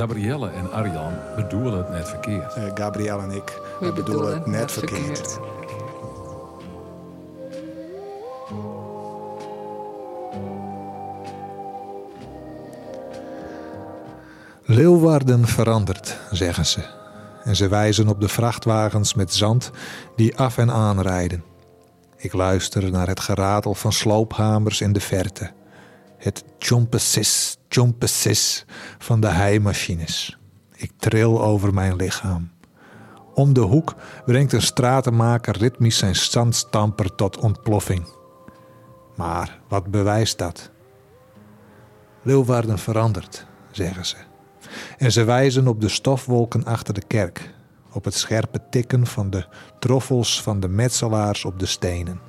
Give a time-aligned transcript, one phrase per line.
[0.00, 2.56] Gabrielle en Arjan bedoelen het net verkeerd.
[2.56, 5.38] Uh, Gabrielle en ik we bedoelen het net verkeerd.
[14.64, 16.80] Leeuwarden verandert, zeggen ze.
[17.44, 19.70] En ze wijzen op de vrachtwagens met zand
[20.16, 21.44] die af en aan rijden.
[22.16, 25.50] Ik luister naar het geratel van sloophamers in de verte.
[26.18, 26.44] Het
[27.74, 28.64] tjompesis
[28.98, 30.38] van de heimachines.
[30.74, 32.50] Ik tril over mijn lichaam.
[33.34, 33.94] Om de hoek
[34.26, 38.06] brengt een stratenmaker ritmisch zijn zandstamper tot ontploffing.
[39.16, 40.70] Maar wat bewijst dat?
[42.22, 44.16] Leeuwarden verandert, zeggen ze.
[44.98, 47.54] En ze wijzen op de stofwolken achter de kerk,
[47.92, 49.46] op het scherpe tikken van de
[49.78, 52.20] troffels van de metselaars op de stenen.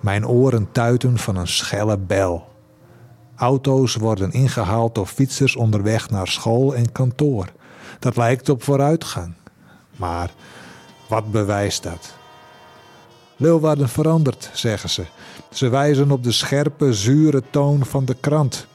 [0.00, 2.47] Mijn oren tuiten van een schelle bel.
[3.38, 7.46] Auto's worden ingehaald door fietsers onderweg naar school en kantoor.
[7.98, 9.34] Dat lijkt op vooruitgang.
[9.96, 10.30] Maar
[11.08, 12.14] wat bewijst dat?
[13.36, 15.04] Leeuwarden verandert, zeggen ze.
[15.50, 18.66] Ze wijzen op de scherpe, zure toon van de krant.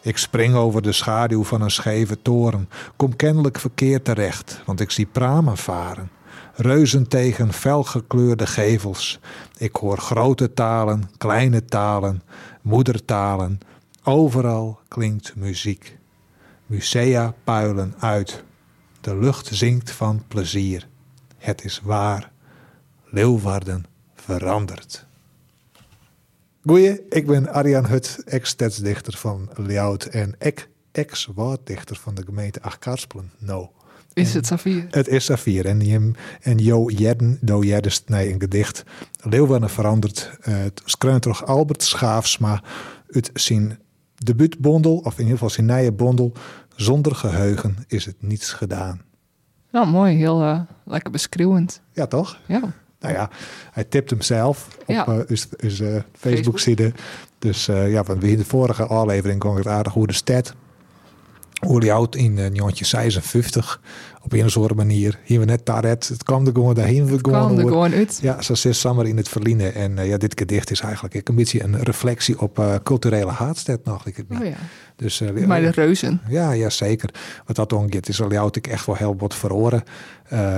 [0.00, 4.90] Ik spring over de schaduw van een scheve toren, kom kennelijk verkeerd terecht, want ik
[4.90, 6.10] zie pramen varen.
[6.54, 9.20] Reuzen tegen felgekleurde gevels.
[9.56, 12.22] Ik hoor grote talen, kleine talen,
[12.62, 13.60] moedertalen.
[14.04, 15.98] Overal klinkt muziek.
[16.66, 18.44] Musea puilen uit.
[19.00, 20.88] De lucht zingt van plezier.
[21.38, 22.32] Het is waar.
[23.04, 25.06] Leeuwarden verandert.
[26.64, 30.34] Goeie, ik ben Arjan Hut, ex-stadsdichter van Ljout en
[30.92, 33.30] ex-woorddichter van de gemeente Achkarspelen.
[33.38, 33.72] No.
[34.12, 34.86] Is het Safir?
[34.90, 35.66] Het is Safir.
[35.66, 38.84] En, en Jo Jedden, Do Jeddest, nee, een gedicht.
[39.20, 40.30] Leeuwarden verandert.
[40.40, 42.62] Uh, het schreeuwt toch Albert Schaafsma
[43.10, 43.78] uit zijn
[44.22, 46.32] debuutbondel, of in ieder geval zijn nieuwe bondel.
[46.76, 49.02] Zonder geheugen is het niets gedaan.
[49.70, 50.16] Nou, mooi.
[50.16, 51.80] Heel uh, lekker beschreeuwend.
[51.92, 52.38] Ja, toch?
[52.46, 52.60] Ja.
[53.00, 53.30] Nou ja,
[53.72, 55.06] hij tipt hem zelf op ja.
[55.08, 56.92] uh, uh, Facebook-site.
[57.38, 60.54] Dus ja, want we in de vorige aflevering kon het aardig hoe de stad
[61.66, 63.80] hoe oud in uh, 1956
[64.24, 65.18] op een of andere manier.
[65.24, 67.08] Hier we net daar het kwam er gewoon daarheen.
[67.08, 68.18] Het kwam er gewoon uit.
[68.22, 69.74] Ja, zo zit samen in het verliezen.
[69.74, 73.84] En uh, ja, dit gedicht is eigenlijk een beetje een reflectie op uh, culturele haatstad
[73.84, 74.06] nog.
[74.06, 74.40] Ik het niet.
[74.40, 74.56] Oh ja.
[74.96, 76.20] Dus, uh, maar de reuzen.
[76.28, 77.10] Ja, ja zeker.
[77.46, 79.82] Wat dat ongeveer is al ik echt wel heel wat verhoren.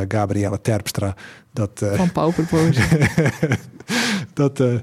[0.09, 1.15] Gabrielle Terpstra.
[1.53, 2.77] Dat, Van Pauperpoos.
[4.37, 4.75] dat, uh,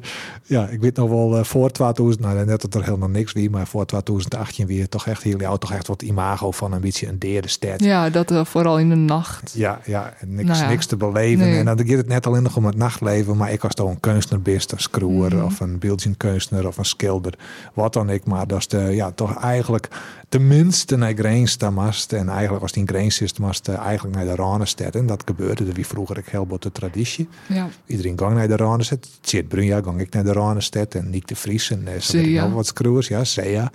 [0.44, 3.50] ja, ik weet nog wel uh, voor 2000, nou net dat er helemaal niks wie,
[3.50, 7.07] maar voor 2018 weer toch echt heel jou toch echt wat imago van een beetje
[7.07, 7.84] een derde stad.
[7.84, 9.53] Ja, dat uh, vooral in de nacht.
[9.56, 10.69] Ja, ja, niks, nou ja.
[10.69, 11.45] niks te beleven.
[11.45, 11.57] Nee.
[11.57, 14.00] En dan gaat het net alleen nog om het nachtleven, maar ik was toch een
[14.00, 15.44] kunstenaar best, een screwer mm.
[15.44, 17.34] of een beeldkunstenaar of een schilder,
[17.73, 19.88] wat dan ik, maar dat is de, ja, toch eigenlijk
[20.31, 25.66] tenminste naar Greenstad en eigenlijk was die Greensist eigenlijk naar de Ranestad en dat gebeurde
[25.66, 27.30] er wie vroeger ik heel de traditie.
[27.47, 27.69] Ja.
[27.86, 29.08] Iedereen ging naar de Ranestad.
[29.22, 32.66] Tjeerd Brunja ging ik naar de Ranestad en Nick de Vries en uh, nog wat
[32.66, 33.72] screwers, ja, Sea.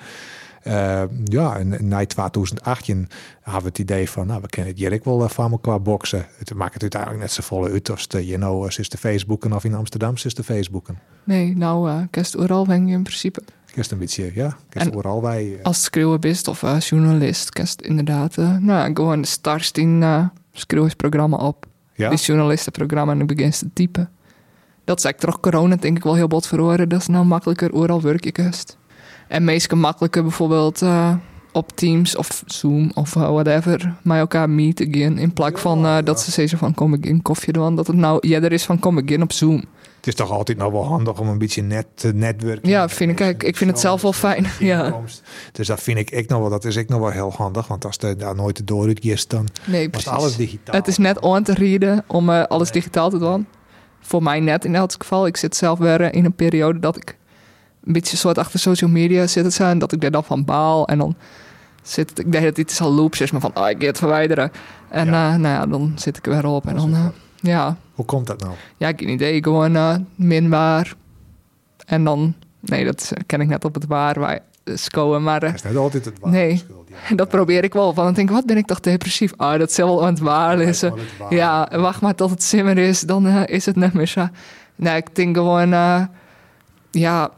[0.66, 3.09] Uh, ja, en na 2018
[3.41, 6.27] hadden we het idee van, nou, we kennen het Jerk wel van elkaar boksen.
[6.39, 9.53] Het maakt het uiteindelijk net zo volle uit als de, you know, is de Facebooken
[9.53, 10.99] of in Amsterdam is de Facebooken.
[11.25, 13.43] Nee, nou, uh, kerst overal ben je in principe.
[13.76, 14.56] Kerst een beetje, ja.
[14.69, 15.44] Kerst overal wij.
[15.44, 15.62] Uh...
[15.62, 20.04] Als schreeuwer bist of uh, journalist, kerst inderdaad, uh, nou, gewoon de start in
[20.53, 21.66] schreeuwersprogramma op.
[21.94, 22.10] Ja?
[22.10, 24.10] Dit journalistenprogramma en dan begint te typen.
[24.84, 26.88] Dat is eigenlijk toch corona denk ik wel heel bot verhoren.
[26.88, 28.76] Dat is nou makkelijker overal werkjekust.
[29.28, 30.82] En meestal makkelijker bijvoorbeeld
[31.53, 35.19] op Teams of Zoom of whatever met elkaar meet again.
[35.19, 37.76] In plaats van uh, dat ze zeggen van kom ik in koffie doen.
[37.76, 39.65] Dat het nou ja, er is van kom ik in op Zoom.
[40.06, 42.69] Het is toch altijd nog wel handig om een beetje net te netwerken.
[42.69, 43.21] Ja, vind ik.
[43.21, 44.47] Ik, ik vind het zelf wel fijn.
[44.59, 45.00] Ja.
[45.53, 46.50] Dus dat vind ik, ik nog wel.
[46.50, 47.67] Dat is ik nog wel heel handig.
[47.67, 50.75] Want als er daar nooit de dooruit is, dan nee, was alles digitaal.
[50.75, 53.47] Het is net on te rieden om uh, alles digitaal te doen.
[54.00, 55.27] Voor mij net in elk geval.
[55.27, 57.16] Ik zit zelf weer in een periode dat ik
[57.84, 59.78] een beetje soort achter social media zitten zijn.
[59.78, 60.89] Dat ik daar dan van baal.
[60.89, 61.16] En dan
[61.83, 63.99] zit ik denk dat dit is al loops is, maar van, oh, ik ga het
[63.99, 64.50] verwijderen.
[64.89, 65.33] En ja.
[65.33, 66.66] Uh, nou ja, dan zit ik er weer op.
[66.66, 67.07] En dan, uh,
[67.47, 67.77] ja.
[67.95, 68.53] Hoe komt dat nou?
[68.77, 69.43] Ja, ik heb een idee.
[69.43, 70.95] Gewoon uh, minbaar.
[71.87, 74.21] En dan, nee, dat ken ik net op het waar.
[74.21, 75.41] Waar scoren, maar...
[75.41, 76.31] Dat is net altijd het waar.
[76.31, 76.63] Nee,
[77.09, 77.15] ja.
[77.15, 77.95] dat probeer ik wel.
[77.95, 79.33] Van dan denk ik, wat ben ik toch depressief?
[79.37, 80.84] Ah, oh, dat zal wel aan het waar is.
[81.31, 84.28] Ja, wacht maar tot het simmer is, dan is het net meer zo.
[84.77, 85.69] Nee, ik denk gewoon,
[86.91, 87.31] ja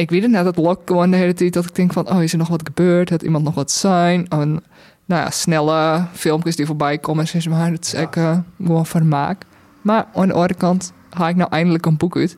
[0.00, 2.22] ik weet het net, het lok gewoon de hele tijd dat ik denk van, oh,
[2.22, 3.10] is er nog wat gebeurd?
[3.10, 4.28] Had iemand nog wat zijn?
[4.28, 4.62] En,
[5.10, 9.42] nou ja, snelle filmpjes die voorbij komen, zeg maar, dat is echt uh, gewoon vermaak.
[9.82, 12.36] Maar aan de andere kant haal ik nou eindelijk een boek uit.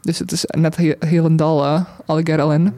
[0.00, 2.72] Dus het is net heel, heel een dal, uh, ellende.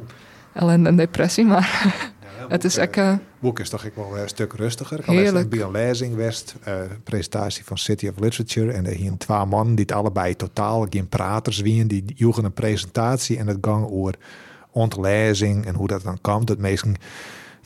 [0.55, 1.95] Ellende en depressie, maar...
[2.49, 2.97] het is boek, echt...
[2.97, 4.99] eh, boek is toch ook wel een stuk rustiger.
[4.99, 5.49] Ik Heerlijk.
[5.49, 6.75] bij een lezing west, eh,
[7.05, 8.73] presentatie van City of Literature.
[8.73, 11.89] En er hier twee mannen die het allebei totaal geen praters wien.
[11.89, 14.15] Die joegen een presentatie en het gang over
[14.71, 16.47] ontlezing en hoe dat dan komt.
[16.47, 16.97] Dat meesten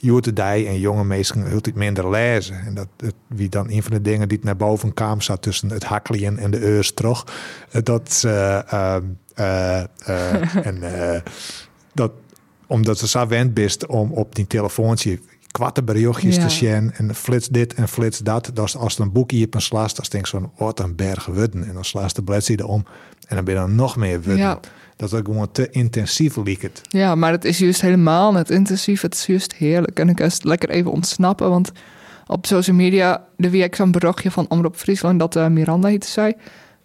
[0.02, 2.60] joete die en jonge mensen heel iets minder lezen.
[2.60, 5.42] En dat het, wie dan een van de dingen die het naar boven kwam, zat
[5.42, 6.58] tussen het hakkelien en de
[6.94, 7.26] terug.
[7.70, 8.96] Eh, Dat eh,
[9.34, 9.84] eh,
[10.66, 10.82] en
[11.92, 12.12] dat
[12.66, 15.20] omdat ze zo wend bist om op die telefoontje
[15.52, 16.42] kwatte berichtjes Ja.
[16.42, 18.58] te zien en flits dit en flits dat.
[18.64, 21.26] Is als er een boekje op een slaast, dan denk je van wat een berg
[21.26, 21.64] wudden.
[21.68, 22.84] En dan slaast de bladzijde om
[23.28, 24.36] en dan ben je dan nog meer wudden.
[24.36, 24.60] Ja.
[24.96, 26.80] Dat ook gewoon te intensief liek het.
[26.88, 29.00] Ja, maar het is juist helemaal net intensief.
[29.00, 29.98] Het is juist heerlijk.
[29.98, 31.48] En ik kan het lekker even ontsnappen.
[31.50, 31.72] Want
[32.26, 35.18] op social media, de wie ik zo'n berichtje van Omroep Friesland...
[35.18, 36.36] dat eh, Miranda heette zij.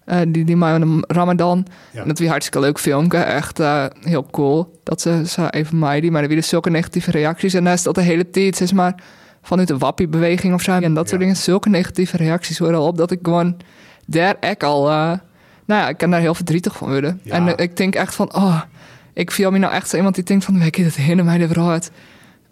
[0.07, 1.65] Eh, die, die een Ramadan.
[1.91, 2.01] Ja.
[2.01, 3.17] En dat was hartstikke leuk filmpje.
[3.17, 4.79] Echt eh, heel cool.
[4.83, 6.11] Dat ze, ze even die.
[6.11, 7.53] Maar er werden zulke negatieve reacties.
[7.53, 8.95] En daar is dat de hele tijd, zeg maar...
[9.41, 10.71] vanuit de wappie-beweging of zo.
[10.71, 11.27] En dat soort Ja.
[11.27, 11.35] dingen.
[11.35, 12.97] Zulke negatieve reacties worden al op.
[12.97, 13.57] Dat ik gewoon
[14.05, 14.89] daar echt al...
[14.89, 14.93] eh,
[15.65, 17.19] nou ja, ik kan daar heel verdrietig van worden.
[17.23, 17.33] Ja.
[17.33, 18.35] En ik denk echt van...
[18.35, 18.61] Oh,
[19.13, 20.59] ik viel me nou echt zo iemand die denkt van...
[20.59, 21.91] Weet je, dat hindert mij de vooruit.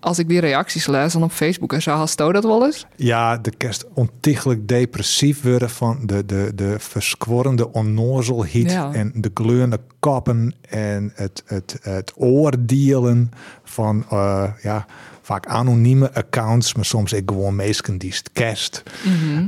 [0.05, 2.85] Als ik die reacties lees dan op Facebook en zo, jij dat wel eens?
[2.95, 8.93] Ja, de kerst ontiegelijk depressief worden van de, de, de verskworrende onnozelheid Ja.
[8.93, 13.31] en de gleurende koppen en het, het, het oordelen
[13.63, 14.85] van eh, ja,
[15.21, 18.83] vaak anonieme accounts, maar soms ook gewoon mensen die het kerst.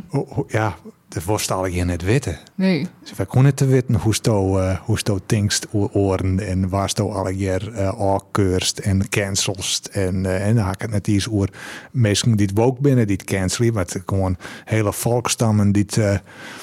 [0.10, 0.75] Oh, oh, Ja,
[1.09, 2.38] dat voorstel ik je net weten.
[2.56, 2.88] Nee.
[3.01, 6.89] Dus wij konden te weten hoe sto, eh hoe sto tingst o- oren en waar
[6.89, 7.33] sto alle
[7.75, 9.86] eh afkeurst en cancelst.
[9.92, 11.50] En, eh, en dan haak ik het net iets over
[11.92, 13.74] mensen die het ook binnen, die het cancelen.
[13.74, 16.18] Maar het gewoon hele volkstammen die het, eh,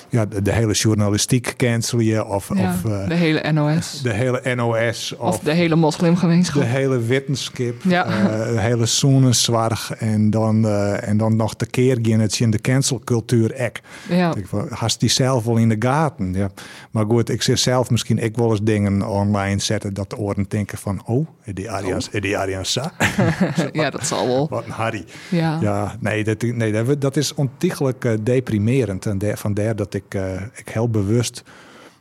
[0.09, 2.27] ja, de, de hele journalistiek cancelen.
[2.29, 4.01] Of, Ja, of de hele NOS.
[4.03, 5.15] de hele NOS.
[5.19, 6.63] Of Of, de hele moslimgemeenschap.
[6.63, 8.05] de hele wetenschap, Ja.
[8.53, 10.69] de hele zoenenzwarg en dan,
[10.99, 13.81] en dan nog de keer gaan het in de cancelcultuur ek.
[14.09, 14.34] Ja.
[14.37, 16.33] Ik hast die zelf wel in de gaten.
[16.35, 16.51] Ja.
[16.91, 20.45] Maar goed, ik zie zelf misschien ik wel eens dingen online zetten dat de oren
[20.49, 22.73] denken van, oh, die Arians, die Arians
[23.73, 24.49] ja, dat zal wel.
[24.49, 25.05] Wat een Harry.
[25.31, 25.59] Ja.
[25.61, 29.07] Ja, nee, dat, nee dat, is ontiegelijk eh, deprimerend.
[29.07, 31.43] En der, vandaar dat ik, eh, ik heel bewust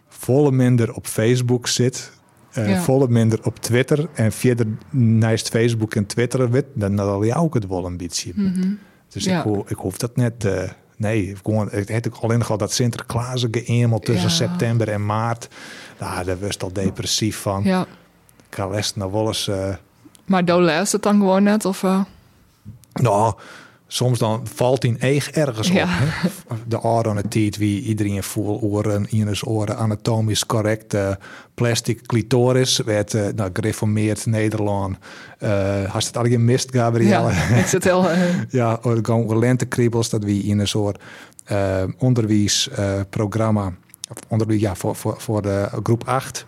[0.08, 2.12] volle minder op Facebook zit.
[2.52, 2.82] Ja.
[2.82, 4.08] Volle minder op Twitter.
[4.14, 8.34] En verder naast Facebook en Twitter wit, dan zal je ook het wel een beetje.
[9.10, 9.38] Dus Ja.
[9.38, 10.46] ik, ho- ik hoef dat net.
[10.46, 10.70] eh,
[11.04, 14.36] nee, gewoon, het heeft ook alleen al dat Sinterklaas geëmeld tussen Ja.
[14.36, 15.48] september en maart.
[16.00, 17.64] Nou, daar was al depressief van.
[17.64, 17.82] ja.
[18.50, 19.48] Ik ga les wel eens.
[19.48, 19.76] eh,
[20.26, 21.66] Maar Do leest het dan gewoon net?
[21.66, 22.00] Of, eh,
[22.94, 23.34] Nou,
[23.94, 25.84] soms dan valt hij eeg ergens Ja.
[25.84, 25.90] op.
[25.90, 26.30] Hè?
[26.68, 30.94] De oren aan het tijd wie iedereen voelt oren, ienes oren anatomisch correct.
[30.94, 31.10] eh,
[31.54, 34.98] plastic clitoris werd uh, nou, gereformeerd Nederland.
[35.44, 37.32] Uh, had het al gemist, Gabrielle?
[37.32, 38.10] ja, ik zit heel...
[38.10, 38.20] eh,
[38.50, 41.02] ja, gewoon lentekriebels, dat wie in een soort
[41.98, 43.74] onderwijsprogramma,
[44.28, 46.46] onderwijs, ja, voor, voor, voor de groep 8.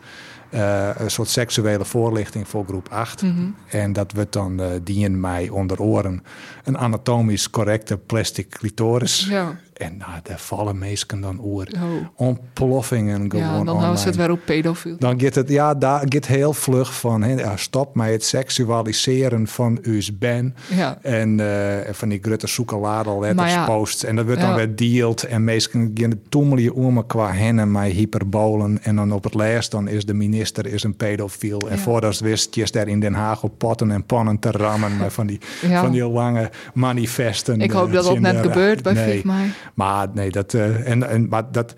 [0.55, 3.21] Uh, een soort seksuele voorlichting voor groep 8.
[3.21, 3.49] mhm.
[3.67, 6.23] En dat wordt dan uh, dien mij onder oren
[6.63, 9.27] een anatomisch correcte plastic clitoris.
[9.29, 9.57] ja.
[9.75, 11.67] En nou, daar vallen meesten dan oor.
[11.75, 12.27] Oh.
[12.27, 13.97] Ontploffingen gewoon ja, dan online.
[13.97, 14.95] ze het weer op pedofiel.
[14.99, 17.37] Dan gaat het, ja, daar gaat heel vlug van.
[17.37, 20.55] Ja, stop met het seksualiseren van uw ben.
[20.67, 20.97] Ja.
[21.01, 24.03] En uh, van die grote zoekeladerletters Maar ja, posts.
[24.03, 25.23] En dat wordt dan weer dealt.
[25.23, 28.83] En meesten gaan toemelen om qua hennen met hyperbolen.
[28.83, 31.69] En dan op het laatst dan is de minister is een pedofiel.
[31.69, 34.97] En voordat het wist, je daar in Den Haag op potten en pannen te rammen.
[34.97, 37.61] met van die, van die lange manifesten.
[37.61, 39.21] Ik hoop eh, dat dat net gebeurt bij nee.
[39.23, 39.49] Mij.
[39.73, 41.73] Maar nee, dat, eh, en, en, maar dat,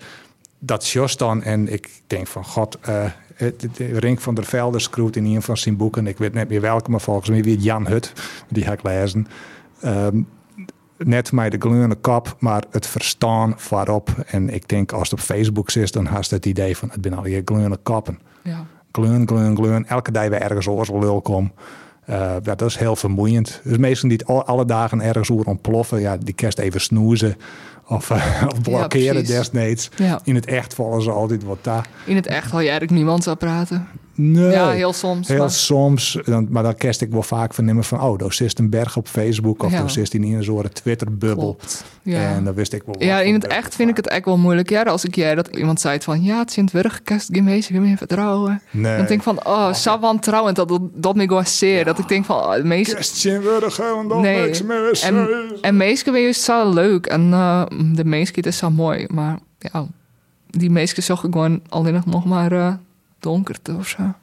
[0.58, 1.42] dat just dan.
[1.42, 3.04] En ik denk van, god, eh,
[3.34, 6.06] het, het- Rink van der Velde schroeit in een van zijn boeken.
[6.06, 8.12] Ik weet net meer welke, maar volgens mij weer Jan Hut.
[8.48, 9.26] Die ga ik lezen.
[9.80, 10.20] Ehm,
[10.96, 14.08] net mij de gleurende kop, maar het verstaan voorop.
[14.26, 17.14] En ik denk, als het op Facebook zit, dan haast het idee van, het zijn
[17.14, 18.18] al je gleurende koppen.
[18.42, 18.64] Ja.
[18.92, 19.86] Gleun, gleun, gleun.
[19.86, 21.52] Elke dag weer ergens oors lul kom.
[22.08, 23.60] Ja, dat is heel vermoeiend.
[23.64, 27.36] Dus mensen die het alle dagen ergens oer ontploffen, ja, die kerst even snoezen
[27.88, 29.28] of, eh, of blokkeren precies.
[29.28, 29.90] desnoods.
[29.96, 30.20] ja.
[30.24, 31.86] In het echt vallen ze altijd wat daar.
[32.04, 33.88] In het echt wil je eigenlijk niemand zou praten.
[34.20, 34.50] Nee.
[34.50, 35.28] Ja, heel soms.
[35.28, 38.58] Heel maar- soms, dan, maar dan kerst ik wel vaak vernemen van, oh, daar zit
[38.58, 39.78] een berg op Facebook of Ja.
[39.78, 41.58] daar zit in een soort Twitter-bubbel.
[42.02, 42.20] Ja.
[42.34, 42.94] En dan wist ik wel.
[42.98, 44.70] Ja, in het echt vind ik het echt wel moeilijk.
[44.70, 47.44] Ja, als ik jij dat iemand zei van ja, het is in het werkkast, geen
[47.44, 48.62] mensen, geen meer vertrouwen.
[48.70, 48.96] Nee.
[48.96, 51.84] Dan denk ik van, oh, zo wantrouwend dat dat, dat me gewoon zeer.
[51.84, 52.94] Dat ik denk van, oh, de meeste...
[52.94, 54.44] Kerstje worden en dan Nee.
[54.44, 55.00] niks meer.
[55.02, 55.28] En,
[55.60, 59.06] en meestal ben je zo leuk en eh, de meesten is zo mooi.
[59.08, 59.86] Maar ja,
[60.50, 62.72] die meesten zag ik gewoon alleen nog maar eh
[63.18, 64.14] donkerte of zo.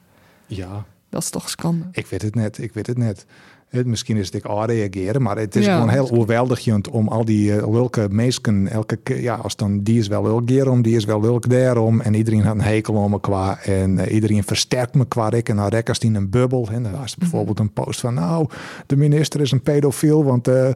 [0.46, 0.84] Ja.
[1.08, 1.86] Dat is toch schande.
[1.92, 3.26] Ik weet het net, ik weet het net.
[3.68, 5.74] Het, misschien is het ik reageren, maar het is Ja.
[5.74, 9.98] gewoon heel overweldigend om al die uh, lulke mensen, elke keer, ja, als dan die
[9.98, 13.10] is wel lulk om, die is wel lulk daarom, en iedereen had een hekel om
[13.10, 16.30] me qua, en eh, iedereen versterkt me qua ik, en dan rekkers die in een
[16.30, 18.46] bubbel, en dan was er bijvoorbeeld een post van, nou,
[18.86, 20.68] de minister is een pedofiel, want eh,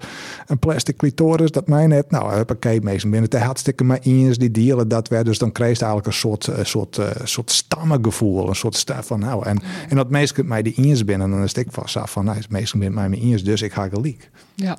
[0.46, 4.50] een plastic clitoris, dat mij net, nou, huppakee, mensen binnen het hartstikke maar eens die
[4.50, 8.48] dealen dat werd, dus dan kreeg je eigenlijk een soort, eh, soort, eh, soort stammengevoel,
[8.48, 11.52] een soort sta van, nou, en, en dat mensen mij die eens binnen, dan is
[11.52, 14.30] ik vast af van, nou, is mensen met mij mee eens, dus ik ga gelijk.
[14.54, 14.78] Ja.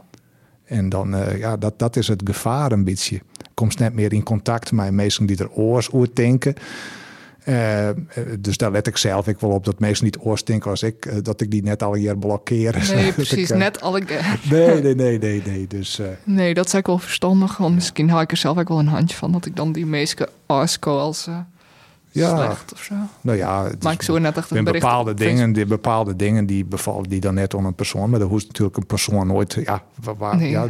[0.71, 3.21] En dan, eh, ja, dat, dat is het gevaar een beetje.
[3.53, 6.53] Komt net meer in contact met mensen die er oors oor denken.
[7.43, 7.95] Eh, eh,
[8.39, 11.25] dus daar let ik zelf ik wel op dat mensen niet oors denken als ik,
[11.25, 12.91] dat ik die net al hier blokkeer.
[12.93, 13.49] Nee, precies.
[13.49, 14.01] ik, Net alle...
[14.49, 15.67] Nee, nee, nee, nee, nee.
[15.67, 17.57] Dus Nee, dat is eigenlijk wel verstandig.
[17.57, 19.31] Want misschien haal ik er zelf ook wel een handje van...
[19.31, 21.27] dat ik dan die meesten asco als
[22.11, 22.35] Ja.
[22.35, 22.93] slecht of zo.
[23.21, 26.65] nou ja, het Maar ik zo net echt een bepaalde dingen, die, bepaalde dingen die
[26.65, 28.09] bevallen die dan net aan een persoon.
[28.09, 29.53] Maar dan hoeft natuurlijk een persoon nooit.
[29.65, 30.49] Ja, waar, waar- Nee.
[30.49, 30.67] ja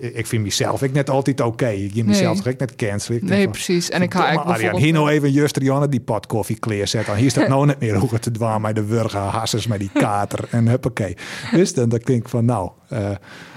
[0.00, 1.68] ik vind mezelf ik net altijd oké.
[1.68, 2.54] Ik geef mezelf Nee.
[2.58, 3.24] net cancelen.
[3.24, 3.90] Nee, van, precies.
[3.90, 4.82] En ik ga eigenlijk bijvoorbeeld...
[4.82, 7.16] hier nou even juster Janne die pot koffie kleerzetten.
[7.16, 9.90] Hier staat nou net meer hoe het te dwaan met de wurgen, hassers met die
[9.92, 11.16] kater en huppakee.
[11.50, 13.10] Dus dan, dan denk ik van nou, eh,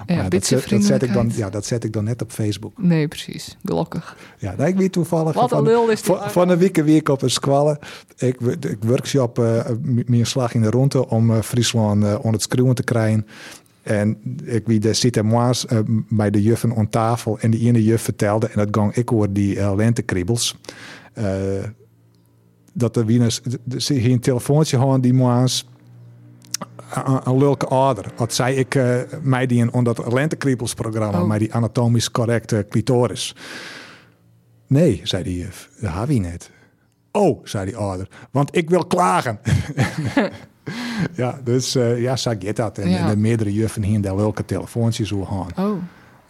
[0.07, 2.73] maar dat, zet, dat, zet ik dan, ja, dat zet ik dan net op Facebook.
[2.77, 3.57] Nee, precies.
[3.63, 4.17] Gelukkig.
[4.37, 7.09] Ja, nou, ik weet toevallig Wat van, lul is van, van een week een week
[7.09, 7.79] op een squallen.
[8.17, 9.65] Ik, ik workshop eh
[10.05, 13.27] meer slag in de ronde om eh, Friesland onder het schreeuwen te krijgen.
[13.83, 17.39] En ik wie de en moas eh, bij de juffen aan tafel.
[17.39, 20.57] En die ene juf vertelde, en dat gang ik hoor die uh, lentekriebels.
[22.73, 23.29] dat er wie
[23.77, 25.67] ze hier een telefoontje hadden die moas
[27.23, 28.05] een, leuke ouder.
[28.15, 28.79] Wat zei ik
[29.21, 31.27] mij die in onder dat lentekriebelsprogramma, Oh.
[31.27, 33.35] mij die anatomisch correcte clitoris.
[34.67, 36.51] Nee, zei die juf, dat heb je net.
[37.11, 39.39] Oh, zei die ouder, want ik wil klagen.
[41.15, 42.77] ja, dus eh, ja, zo gaat dat.
[42.77, 42.97] En, Ja.
[42.97, 45.65] en de meerdere juffen hier daar leuke telefoontjes hoe gaan.
[45.67, 45.77] Oh,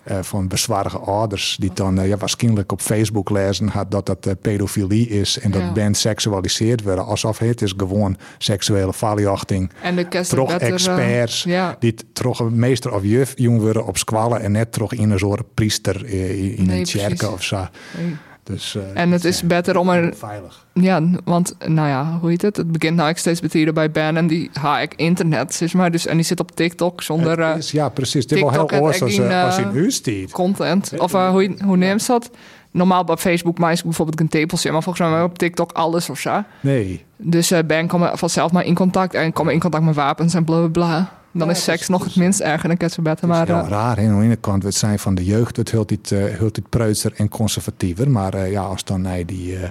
[0.04, 4.42] Eh, van bezwarige ouders die dan eh, ja, waarschijnlijk op Facebook lezen had dat dat
[4.42, 5.72] pedofilie is en dat Ja.
[5.72, 7.06] ben seksualiseerd worden.
[7.06, 9.72] Alsof het is gewoon seksuele verlichting.
[9.82, 14.42] en de Toch experts ja, die toch een meester of juf jong worden op squallen
[14.42, 17.68] en net toch in een soort priester in in Nee, een kerk of zo.
[17.98, 18.16] nee.
[18.44, 20.14] Dus, eh, En het is beter om er...
[20.16, 20.66] veilig.
[20.74, 22.58] Ja, want, nou ja, hoe heet het?
[22.58, 25.92] Het begint nou ook steeds beter bij Ben en die ha ik internet, zeg maar.
[25.92, 28.26] Dus, en die zit op TikTok zonder eh, is- ja, precies.
[28.26, 30.32] Is wel heel oors als, in eh, stiet.
[30.32, 30.94] content.
[31.00, 32.30] Of hoe, hoe neemt dat?
[32.72, 36.20] Normaal bij Facebook maak ik bijvoorbeeld een tepeltje, maar volgens mij op TikTok alles of
[36.20, 36.44] zo.
[36.60, 37.04] Nee.
[37.18, 40.58] Dus Ben komen vanzelf maar in contact en komen in contact met wapens en bla
[40.58, 41.22] bla bla.
[41.34, 43.42] Dan Ja, is seks dus- nog het minst erg en dan beter Het maar...
[43.42, 43.98] is heel eh, raar.
[43.98, 44.08] hè.
[44.08, 46.70] Aan de ene kant, we zijn van de jeugd, het heel dit, uh, heel dit
[46.70, 48.10] preutser en conservatiever.
[48.10, 49.70] Maar eh, ja, als dan naar die, eh,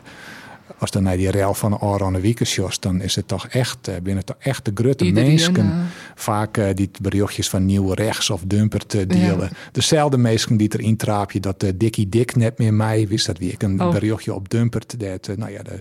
[0.79, 4.25] als dan naar die rel van Aron Wiekensjos, dan is het toch echt, eh, binnen
[4.25, 5.57] toch echt de grutte mensen.
[5.57, 5.79] eh,
[6.15, 9.51] Vaak eh, die berichtjes van nieuwe rechts of dumper te delen.
[9.73, 13.53] Dezelfde mensen die erin traapje dat uh, Dikkie Dik net meer mij, wist dat wie
[13.53, 13.91] ik een Oh.
[13.93, 15.01] berichtje op dumpert.
[15.01, 15.81] Dat, eh, nou ja, de, eh, eh, eh,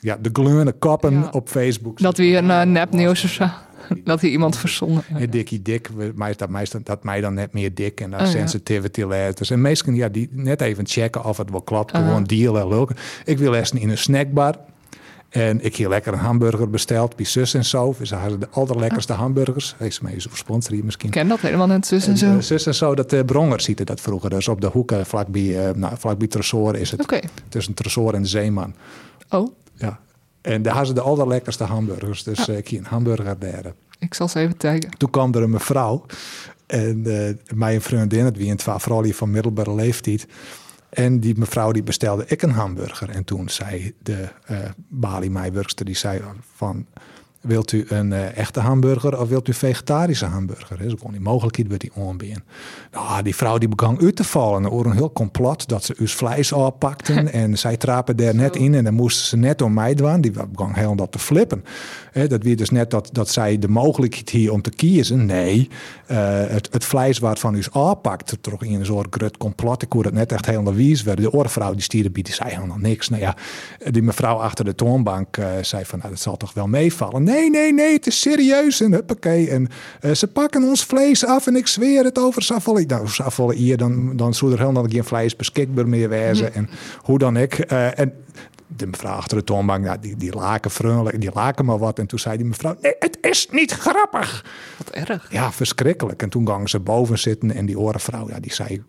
[0.00, 1.28] ja, de gleurende kappen Ja.
[1.32, 1.98] op Facebook.
[1.98, 3.44] dat weer een uh, nepnieuws of zo.
[4.04, 5.02] Dat hier iemand verzonnen.
[5.14, 8.26] En Dikkie Dik, mij, dat, mij, dat mij dan net meer dik en dan Oh,
[8.26, 8.32] ja.
[8.32, 9.50] sensitivity letters.
[9.50, 11.90] En mensen ja, die net even checken of het wel klopt.
[11.96, 12.94] Gewoon dealen, leuke.
[13.24, 14.56] Ik wil eerst in een snackbar.
[15.32, 17.94] En ik hier lekker een hamburger besteld bij zus en zo.
[18.02, 19.74] Ze hadden de allerlekkerste hamburgers.
[19.78, 21.06] Heeft ze mij eens sponsor hier misschien.
[21.08, 22.26] Ik ken dat helemaal net zus en zo.
[22.26, 24.30] eh, zus en zo, dat uh, Bronger ziet het dat vroeger.
[24.30, 27.00] Dus op de hoeken, vlakbij, uh, nou, vlakbij Tresor is het.
[27.48, 28.74] Tussen Tresor en de Zeeman.
[29.30, 30.00] Oh, Ja.
[30.40, 32.22] En daar hadden ze de allerlekkerste hamburgers.
[32.22, 33.72] Dus eh, ik hier een hamburger daar.
[33.98, 34.90] ik zal ze even taggen.
[34.96, 36.04] Toen kwam er een mevrouw.
[36.66, 40.26] En eh mijn vriendin, het wie een twee vrouwen van middelbare leeftijd.
[40.92, 43.10] En die mevrouw die bestelde ik een hamburger.
[43.10, 46.20] En toen zei de uh, Bali Meijburgster, die zei
[46.54, 46.86] van...
[47.42, 50.76] Wilt u een uh, echte hamburger of wilt u vegetarische hamburger?
[50.78, 52.42] Dat is gewoon die mogelijkheid bij die onbeen.
[52.92, 54.64] Nou, die vrouw die begon uit te vallen.
[54.64, 57.32] Er een heel complot dat ze uw vlees oppakten.
[57.42, 60.20] en zij trapen daar net in en dan moesten ze net om mij doen.
[60.20, 61.64] Die begon heel dat te flippen.
[62.12, 65.26] He, dat weer dus net dat, dat zij de mogelijkheid hier om te kiezen.
[65.26, 65.68] Nee,
[66.10, 68.36] uh, het, het vlees waarvan u oppakt.
[68.40, 69.82] Toch in een soort grut complot.
[69.82, 71.24] Ik hoorde het net echt helemaal wies werden.
[71.24, 73.08] De oorvrouw die stierde bij, die zei helemaal niks.
[73.08, 73.36] Nou ja,
[73.90, 77.22] die mevrouw achter de toonbank uh, zei van, nou, dat zal toch wel meevallen.
[77.32, 78.80] Nee, nee, nee, het is serieus.
[78.80, 79.50] En huppakee.
[79.50, 79.68] En
[80.00, 82.84] uh, ze pakken ons vlees af en ik zweer het over Savolle.
[82.86, 86.54] Nou, Savolle hier, dan, dan zou er helemaal geen vlees beschikbaar meer wezen.
[86.54, 87.72] En hoe dan ik.
[87.72, 88.12] Uh, en
[88.76, 91.98] de mevrouw achter de toonbank, nou, die, die laken vriendelijk, die laken maar wat.
[91.98, 94.44] En toen zei die mevrouw, nee, het is niet grappig.
[94.78, 95.26] Wat erg.
[95.30, 96.22] Ja, verschrikkelijk.
[96.22, 98.82] En toen gingen ze boven zitten en die orenvrouw, ja, die zei,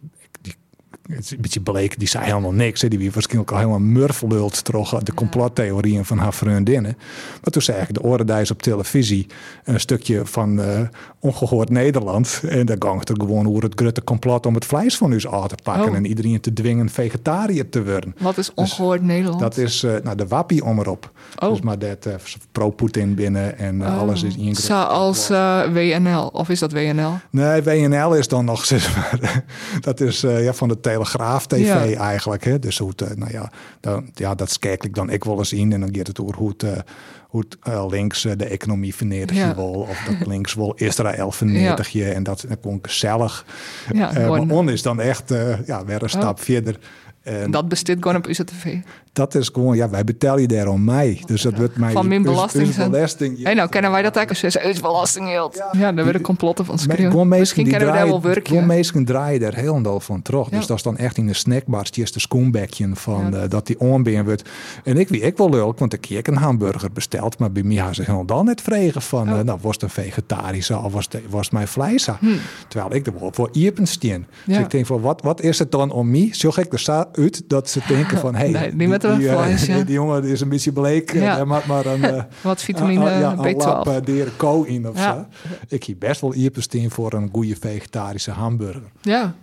[1.08, 2.82] het is een beetje bleek, die zei helemaal niks.
[2.82, 2.88] Hè.
[2.88, 6.98] Die wie waarschijnlijk al helemaal murflult toch de complottheorieën van haar vriendinnen.
[7.42, 9.28] Maar toen zei ik de Orenduis op televisie
[9.64, 10.80] een stukje van uh,
[11.20, 12.42] ongehoord Nederland.
[12.48, 15.28] En daar ging het er gewoon over het grote complot om het vlees van ons
[15.28, 15.90] aan te pakken.
[15.90, 15.96] Oh.
[15.96, 18.16] En iedereen te dwingen vegetariër te worden.
[18.20, 19.40] Wat is ongehoord Nederland?
[19.40, 21.12] Dat is uh, nou, de wappie om erop.
[21.40, 21.50] Oh.
[21.50, 22.14] Dus maar dat uh,
[22.52, 24.62] pro-Poetin binnen en alles is ingrijpen.
[24.64, 25.28] Zoals
[25.74, 27.12] WNL, of is dat WNL?
[27.30, 29.44] Nee, WNL is dan nog, zeg maar,
[29.82, 31.94] dat is ja, van de Telegraaf TV ja.
[31.94, 32.44] eigenlijk.
[32.44, 32.60] Hè?
[32.60, 35.74] Dus hoe het, nou ja, dan, ja, dat kijk ik dan ik wel eens in
[35.74, 36.84] en dan gaat het over hoe het,
[37.28, 37.58] hoe het
[37.92, 42.46] links de economie vernedig je wil, of dat links wil Israël vernedig je en dat
[42.62, 43.46] gewoon gezellig.
[43.94, 45.34] Ja, maar on is dan echt,
[45.66, 46.44] ja, weer een stap oh.
[46.44, 46.80] verder.
[47.24, 48.78] En dat bestaat gewoon op UZTV.
[49.14, 51.22] Dat is gewoon, ja, wij betalen je daar om mij.
[51.26, 51.92] Dus dat wordt mij.
[51.92, 52.76] Van mijn belasting.
[52.76, 55.56] belasting hey, nou kennen wij dat eigenlijk zeggen, is belastinggeld.
[55.56, 57.12] Ja, ja daar werden complotten van schreeuwen.
[57.12, 58.48] Gewoon Misschien kennen we daar wel werk.
[58.48, 60.50] Gewoon mensen draaien daar helemaal van terug.
[60.50, 60.58] Ja.
[60.58, 63.44] Dus dat is dan echt in de snackbar, de schoenbekje van ja.
[63.44, 64.50] uh, dat die onbeen wordt.
[64.84, 67.78] En ik wie ik wel leuk, want ik heb een hamburger besteld, maar bij mij
[67.78, 69.38] had ze helemaal dan net vregen van, oh.
[69.38, 72.06] uh, nou was het een vegetarische of was het, was het mijn vlees?
[72.06, 72.26] Hm.
[72.68, 74.26] Terwijl ik er wel voor iepen steen.
[74.46, 76.30] Dus ik denk van, wat, wat is het dan om mij?
[76.32, 79.84] Zo ik er uit dat ze denken van, hé, hey, nee, die, die, uh, die,
[79.84, 81.40] die, jongen is een beetje bleek, ja.
[81.40, 83.40] uh, maar, maar een, uh, wat vitamine ja, B12.
[83.40, 85.14] Een lap uh, de ko in of Ja.
[85.14, 85.48] zo.
[85.68, 88.82] Ik hier best wel iepen voor een goede vegetarische hamburger.
[89.02, 89.36] Ja,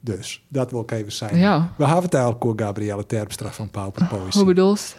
[0.00, 1.38] Dus dat wil ik even zeggen.
[1.38, 1.70] Ja.
[1.76, 4.30] We hebben het eigenlijk over Gabrielle Terpstra van Pauper Poëzie.
[4.32, 4.96] hoe bedoelst?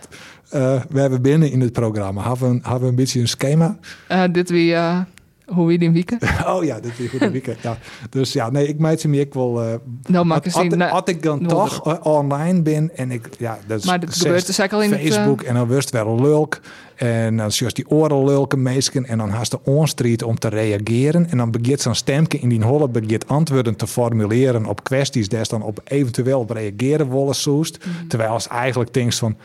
[0.53, 3.77] Uh, we hebben binnen in het programma hebben we, hebben we een beetje een schema.
[4.11, 4.99] Uh, dit wie, uh,
[5.47, 6.19] hoe die wieken?
[6.47, 7.61] Oh ja, dit is goed een weekend.
[7.61, 7.77] Ja.
[8.09, 9.63] Dus ja, nee, ik meid ze me ik wel.
[9.63, 9.73] Uh,
[10.07, 13.29] Nou, maak eens als, zien, nou, als ik dan toch uh, online ben en ik,
[13.37, 15.89] ja, dat is Maar dat gebeurt dus eigenlijk al in het, Facebook en dan wist
[15.89, 16.59] wel lulk.
[16.95, 20.47] En dan zie je die oren lulken meesken en dan haast de onstriet om te
[20.47, 21.29] reageren.
[21.29, 25.45] En dan begint zo'n stemke in die holle begint antwoorden te formuleren op kwesties daar
[25.45, 27.77] ze dan op eventueel op reageren willen zoest.
[27.77, 28.07] Mhm.
[28.07, 29.37] Terwijl ze eigenlijk denkt van,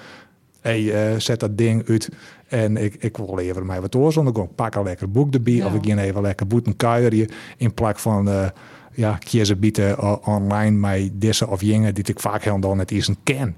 [0.63, 2.09] hey, uh, zet dat ding uit.
[2.49, 4.43] En ik, ik wil even mij wat oorzonden.
[4.43, 5.53] Ik pak een lekker boek erbij.
[5.53, 5.67] Ja.
[5.67, 7.29] Of ik ga even lekker boeten kuieren.
[7.57, 8.47] In plaats van, uh,
[8.93, 13.11] ja, kiezen bieden uh, online mij deze of jingen die ik vaak helemaal net eens
[13.23, 13.57] ken.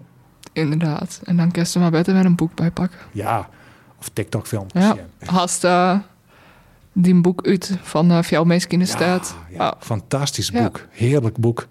[0.53, 1.21] Inderdaad.
[1.25, 2.99] En dan kun je maar beter weer een boek bij pakken.
[3.12, 3.49] Ja,
[3.99, 4.85] of TikTok filmpjes.
[4.85, 4.97] Ja.
[5.25, 5.99] Hast uh,
[6.93, 9.37] die boek uit van uh, Fjouw Staat.
[9.51, 10.87] Ja, Oh, fantastisch boek.
[10.90, 11.67] Heerlijk boek.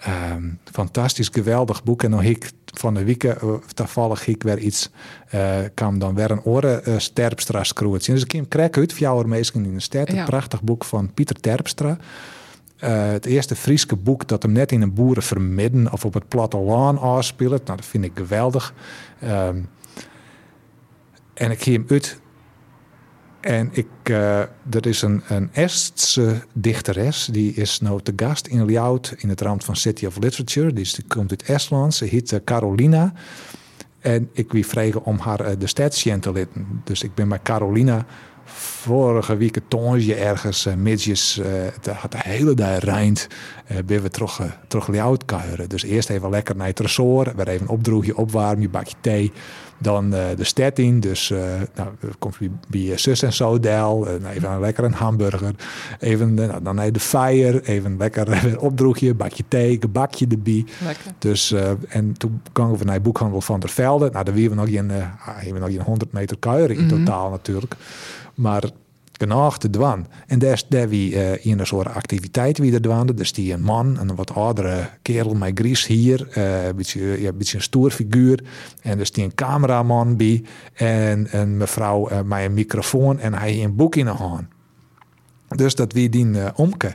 [0.00, 2.02] Ehm, fantastisch, geweldig boek.
[2.02, 4.90] En dan ik van de week, uh, toevallig ik weer iets,
[5.34, 8.12] uh, kwam dan weer een oren uh, Terpstra scroetje.
[8.12, 10.08] Dus ik heb krek uit, Fjouwer Meesken in de Stad.
[10.08, 11.98] Een prachtig boek van Pieter Terpstra.
[12.84, 16.28] Uh, het eerste Frieske boek dat hem net in een boeren vermidden of op het
[16.28, 17.64] platteland afspeelt.
[17.64, 18.74] Nou, dat vind ik geweldig.
[19.20, 19.60] Ehm,
[21.34, 22.20] en ik ging hem uit.
[23.40, 24.38] En ik, uh,
[24.70, 29.40] er is een, een Estse dichteres, die is nou te gast in Ljout in het
[29.40, 30.72] rand van City of Literature.
[30.72, 33.12] Die, komt uit Estland, ze heet uh, Carolina.
[34.00, 36.46] En ik wie vragen om haar uh, de stadstjen te.
[36.84, 38.06] Dus ik ben bij Carolina
[38.54, 41.38] vorige week een tongetje ergens uh, midjes.
[41.38, 43.26] Uh, het had de hele dag rijnd.
[43.70, 45.24] Uh, we terug, uh, terug Ljout.
[45.66, 47.34] Dus eerst even lekker naar het resort.
[47.34, 49.32] Weer even opdroegje, opwarmen, je bakje thee.
[49.82, 51.00] Dan uh, de stad in.
[51.00, 51.38] Dus uh,
[51.74, 51.88] nou,
[52.18, 52.36] komt
[52.68, 54.06] bij, zus en zo del.
[54.08, 55.54] Uh, nou, even een lekker een hamburger.
[55.98, 57.62] Even, nou, dan naar de fire.
[57.64, 58.28] Even lekker
[58.68, 60.64] opdroegje, bakje thee, gebakje erbij.
[60.84, 61.12] lekker.
[61.18, 61.54] Dus,
[61.88, 64.10] en toen gingen we naar de boekhandel van der Velde.
[64.10, 66.86] Nou, daar hebben we nog geen, uh, hebben we nog geen 100 meter kuieren in
[66.86, 66.88] Mhm.
[67.04, 67.74] totaal natuurlijk.
[68.34, 68.62] Maar
[69.20, 70.06] genoeg te dwan.
[70.26, 73.14] En daar is daar wie uh, in een soort activiteit wie er dwaande.
[73.14, 77.28] Dus die een man, een wat oudere kerel met gries hier, uh, een beetje, ja,
[77.28, 78.42] een beetje een stoer figuur.
[78.82, 83.64] En dus die een cameraman bij en een mevrouw uh, met een microfoon en hij
[83.64, 84.42] een boek in de hand.
[85.48, 86.94] Dus dat wie die Omke.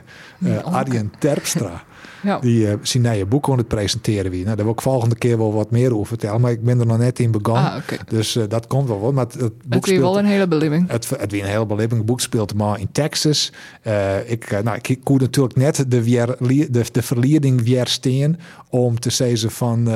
[0.64, 1.84] Arjen Terpstra,
[2.26, 2.38] Ja.
[2.38, 4.44] die uh, zijn nieuwe boek aan het presenteren wie.
[4.44, 6.86] Nou, daar wil ik volgende keer wel wat meer over vertellen, maar ik ben er
[6.86, 7.64] nog net in begonnen.
[7.72, 7.82] Ah.
[8.08, 9.12] Dus uh, dat komt wel wat.
[9.12, 10.90] Maar het, het boek Het is wel speelt- een hele beleving.
[10.90, 13.52] het, het weer een heel beleving boek speelt maar in Texas.
[13.86, 16.36] Uh, ik, nou, ik kon natuurlijk net de, weer,
[16.70, 18.38] de, de verleiding weer steen
[18.70, 19.88] om te zeggen van...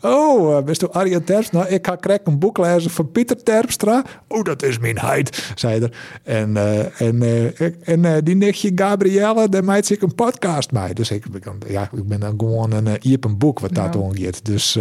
[0.00, 1.58] Oh, bist u Arjen Terpstra?
[1.58, 4.04] Nou, ik ga krek een boek lezen van Pieter Terpstra.
[4.28, 5.92] Oh, dat is mijn heid, zei er.
[6.22, 6.56] En,
[6.98, 7.22] en,
[7.58, 10.94] ik- en die nichtje Gabrielle, daar maakt zich een podcast mee.
[10.94, 11.44] Dus ik, ik,
[11.80, 14.00] ja, ik ben dan gewoon een uh, een boek wat dat Ja.
[14.00, 14.44] omgeet.
[14.44, 14.78] Dus...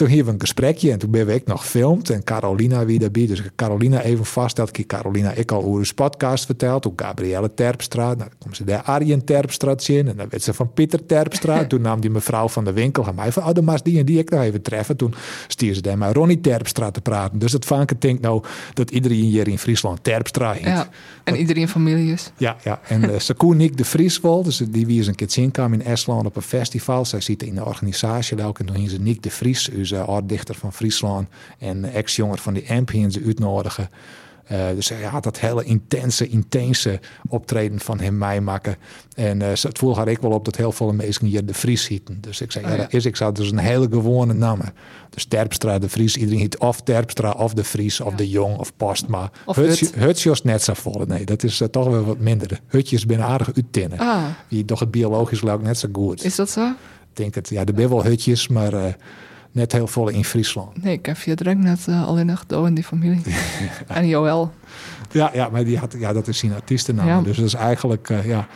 [0.00, 3.26] Toen hier we een gesprekje en toen ben ik nog gefilmd en Carolina wie daarbij.
[3.26, 4.78] Dus Carolina even vaststeld.
[4.78, 6.82] Ik Carolina ik al over podcast verteld.
[6.82, 8.04] Toen Gabrielle Terpstra.
[8.04, 10.08] Nou, dan komt ze daar Arjen Terpstra in.
[10.08, 11.64] En dan werd ze van Pieter Terpstra.
[11.66, 14.04] toen nam die mevrouw van de winkel aan mij van, oh, dan maar die en
[14.04, 14.96] die ik nog even treffen.
[14.96, 15.14] Toen
[15.48, 17.38] stier ze daar met Ronnie Terpstra te praten.
[17.38, 20.64] Dus het vaak denk nou dat iedereen hier in Friesland Terpstra heet.
[20.64, 20.88] Ja,
[21.24, 22.32] en iedereen familie is.
[22.36, 22.80] Ja, ja.
[22.88, 26.26] En uh, Sakoenik de Frieswald, dus die wie eens een keer zien kwam in Estland
[26.26, 27.04] op een festival.
[27.04, 28.58] Zij zit in de organisatie ook.
[28.58, 33.88] En toen ze Nick de Vries, oud-dichter van Friesland en ex-jonger van de Ampians uitnodigen.
[34.52, 38.76] Uh, dus hij had dat hele intense, intense optreden van hem mij maken.
[39.14, 41.88] En uh, het voelde had ik wel op dat heel veel mensen hier de Vries
[41.88, 42.18] hieten.
[42.20, 44.60] Dus ik zei, ja, dat is ik zou dus een hele gewone naam.
[45.10, 48.76] Dus Terpstra, de Vries, iedereen heet of Terpstra, of de Vries, of de Jong, of
[48.76, 49.30] Postma.
[49.96, 51.04] Hutjes net zo vol.
[51.06, 52.60] Nee, dat is uh, toch wel wat minder.
[52.66, 53.98] Hutjes binnen aardig uittinnen.
[53.98, 54.24] Ah.
[54.48, 56.24] Die toch het biologisch ook net zo goed.
[56.24, 56.66] Is dat zo?
[56.66, 58.96] Ik denk het, ja, er zijn wel hutjes, maar
[59.52, 60.82] net heel vol in Friesland.
[60.82, 63.22] Nee, ik heb via direct net uh, al in nacht in die familie.
[63.86, 64.52] en Joël.
[65.12, 67.06] Ja, ja, maar die had, ja, dat is zijn artiestennaam.
[67.06, 67.20] Ja.
[67.20, 68.46] Dus dat is eigenlijk, uh, ja,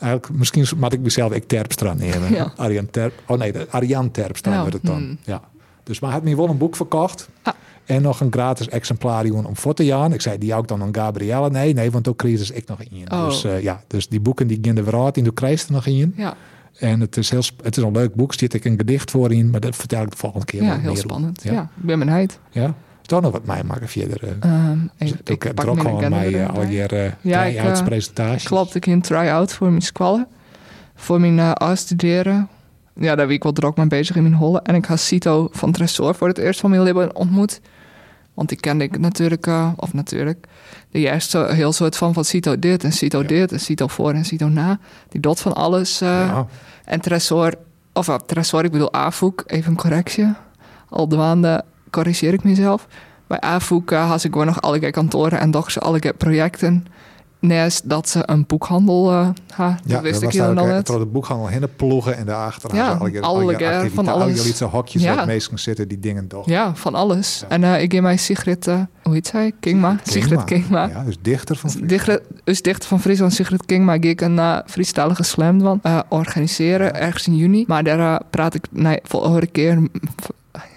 [0.00, 2.32] eigenlijk, misschien moet ik mezelf ik Terpstra nemen.
[2.32, 2.52] Ja.
[2.56, 4.62] Arjan Terp, oh nee, Arjan Terpstra ja.
[4.62, 4.96] werd het dan.
[4.96, 5.18] Hmm.
[5.24, 5.42] Ja.
[5.82, 7.28] Dus maar hij had me wel een boek verkocht.
[7.42, 7.54] Ah.
[7.84, 10.12] En nog een gratis exemplaar om voor te gaan.
[10.12, 11.50] Ik zei, die ook dan aan Gabrielle.
[11.50, 13.12] Nee, nee, want ook crisis ik nog in.
[13.12, 13.24] Oh.
[13.24, 15.86] Dus uh, ja, dus die boeken die gaan de verhaal in, de krijg er nog
[15.86, 16.14] in.
[16.16, 16.36] Ja.
[16.78, 19.50] En het is, heel, het is een leuk boek, zit ik een gedicht voor in,
[19.50, 20.62] maar dat vertel ik de volgende keer.
[20.62, 21.42] Ja, heel spannend.
[21.42, 22.38] Ja, ja ik ben benieuwd.
[22.50, 24.36] Ja, toch nog wat mij maken verder.
[24.44, 28.48] Um, dus ik, ik drok al mij uh, al je uh, ja, try-outs presentaties.
[28.48, 30.26] Klopt, ik een try-out voor mijn squallen.
[30.94, 32.48] Voor mijn uh, afstuderen.
[32.94, 34.60] Ja, daar ben ik wel druk mee bezig in mijn holle.
[34.62, 37.60] En ik had Cito van Tresor voor het eerst van mijn leven ontmoet.
[38.34, 40.46] Want die kende ik natuurlijk, uh, of natuurlijk,
[40.90, 43.26] de juiste heel soort van van Cito dit en Cito ja.
[43.26, 44.78] dit en Cito voor en Cito na.
[45.08, 46.02] Die dot van alles.
[46.02, 46.46] Uh, ja.
[46.88, 47.54] En Tresor,
[47.92, 50.34] of uh, ik bedoel Avoek, even een correctie.
[50.88, 52.86] Al de maanden corrigeer ik mezelf.
[53.26, 56.86] Bij Avoek had ik gewoon nog alle kantoren en toch alle projecten
[57.40, 60.86] naast dat ze een boekhandel uh, ha, ja, wist ik je dan net.
[60.86, 64.60] de boekhandel heen ploegen en daarachter ja, alle, alle, alle van alles.
[64.60, 65.14] Al je hokjes ja.
[65.14, 66.46] waar mensen zitten die dingen toch.
[66.46, 67.40] Ja, van alles.
[67.40, 67.48] Ja.
[67.48, 69.52] En uh, ik geef mij Sigrid, uh, hoe heet zij?
[69.60, 69.96] Kingma.
[70.02, 70.88] Sigrid Kingma.
[70.88, 71.90] Ja, dus dichter van Friesland.
[71.90, 73.92] Dichter, dus dichter van Friesland, Sigrid Kingma.
[73.92, 77.64] Ga ik een uh, Friestalige slam van organiseren ergens in juni.
[77.66, 79.88] Maar daar praat ik nee, volgende keer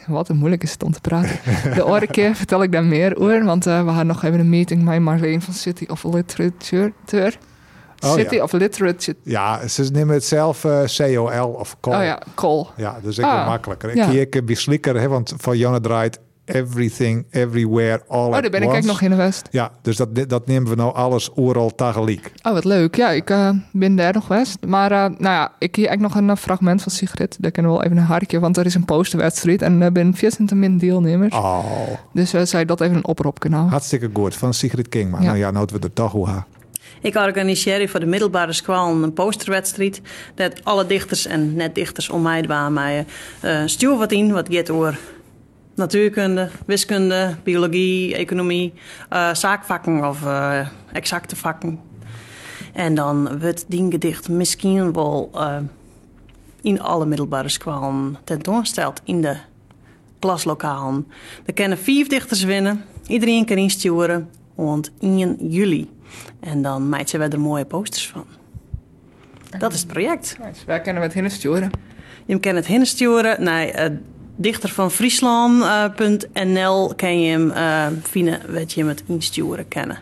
[0.07, 1.39] wat een moeilijk is het om te praten.
[1.73, 4.83] De keer vertel ik daar meer over, want uh, we hadden nog even een meeting
[4.83, 6.93] met Marleen van City of Literature.
[7.99, 8.43] Oh, City ja.
[8.43, 9.17] of Literature.
[9.23, 11.93] Ja, ze nemen het zelf uh, COL of COL.
[11.93, 12.69] Oh ja, COL.
[12.77, 13.95] Ja, dus ik ah, makkelijker.
[13.95, 14.07] Ja.
[14.07, 16.19] Ik heb slikker, want van Janne draait
[16.55, 19.47] everything, everywhere, all Oh, daar ben ik ook nog in de West.
[19.51, 22.31] Ja, dus dat, dat nemen we nou alles overal tegelijk.
[22.41, 22.95] Oh, wat leuk.
[22.95, 24.57] Ja, ik uh, ben daar nog West.
[24.65, 27.37] Maar uh, nou ja, ik hier eigenlijk nog een fragment van Sigrid.
[27.39, 30.15] Daar kunnen we wel even een hartje, want er is een posterwedstrijd en er zijn
[30.15, 31.35] 14 min deelnemers.
[31.35, 31.65] Oh.
[32.13, 33.69] Dus uh, zij dat even een oproep kanaal.
[33.69, 35.11] Hartstikke goed, van Sigrid King.
[35.11, 35.27] Maar ja.
[35.27, 36.43] nou ja, nou we er toch hoe
[37.01, 40.01] ik organiseer voor de middelbare school een posterwedstrijd.
[40.35, 43.05] Dat alle dichters en net dichters om mij waren
[43.45, 44.99] uh, stuur wat in, wat gaat over
[45.75, 48.73] natuurkunde, wiskunde, biologie, economie,
[49.13, 51.79] uh, zaakvakken of uh, exacte vakken.
[52.73, 55.57] En dan wordt die gedicht misschien wel uh,
[56.61, 59.37] in alle middelbare scholen tentoongesteld in de
[60.19, 61.07] klaslokalen.
[61.45, 62.85] Er kunnen vier dichters winnen.
[63.07, 64.29] Iedereen kan insturen.
[64.55, 65.89] Want 1 juli.
[66.39, 68.25] En dan maakt ze er mooie posters van.
[69.59, 70.37] Dat is het project.
[70.43, 70.65] Nice.
[70.65, 71.71] Waar kunnen we het heen sturen?
[72.25, 73.91] Je kan het heen sturen naar
[74.41, 77.53] dichter van Friesland.nl uh, kan je hem
[78.03, 79.97] vinden wat je hem het insturen kennen.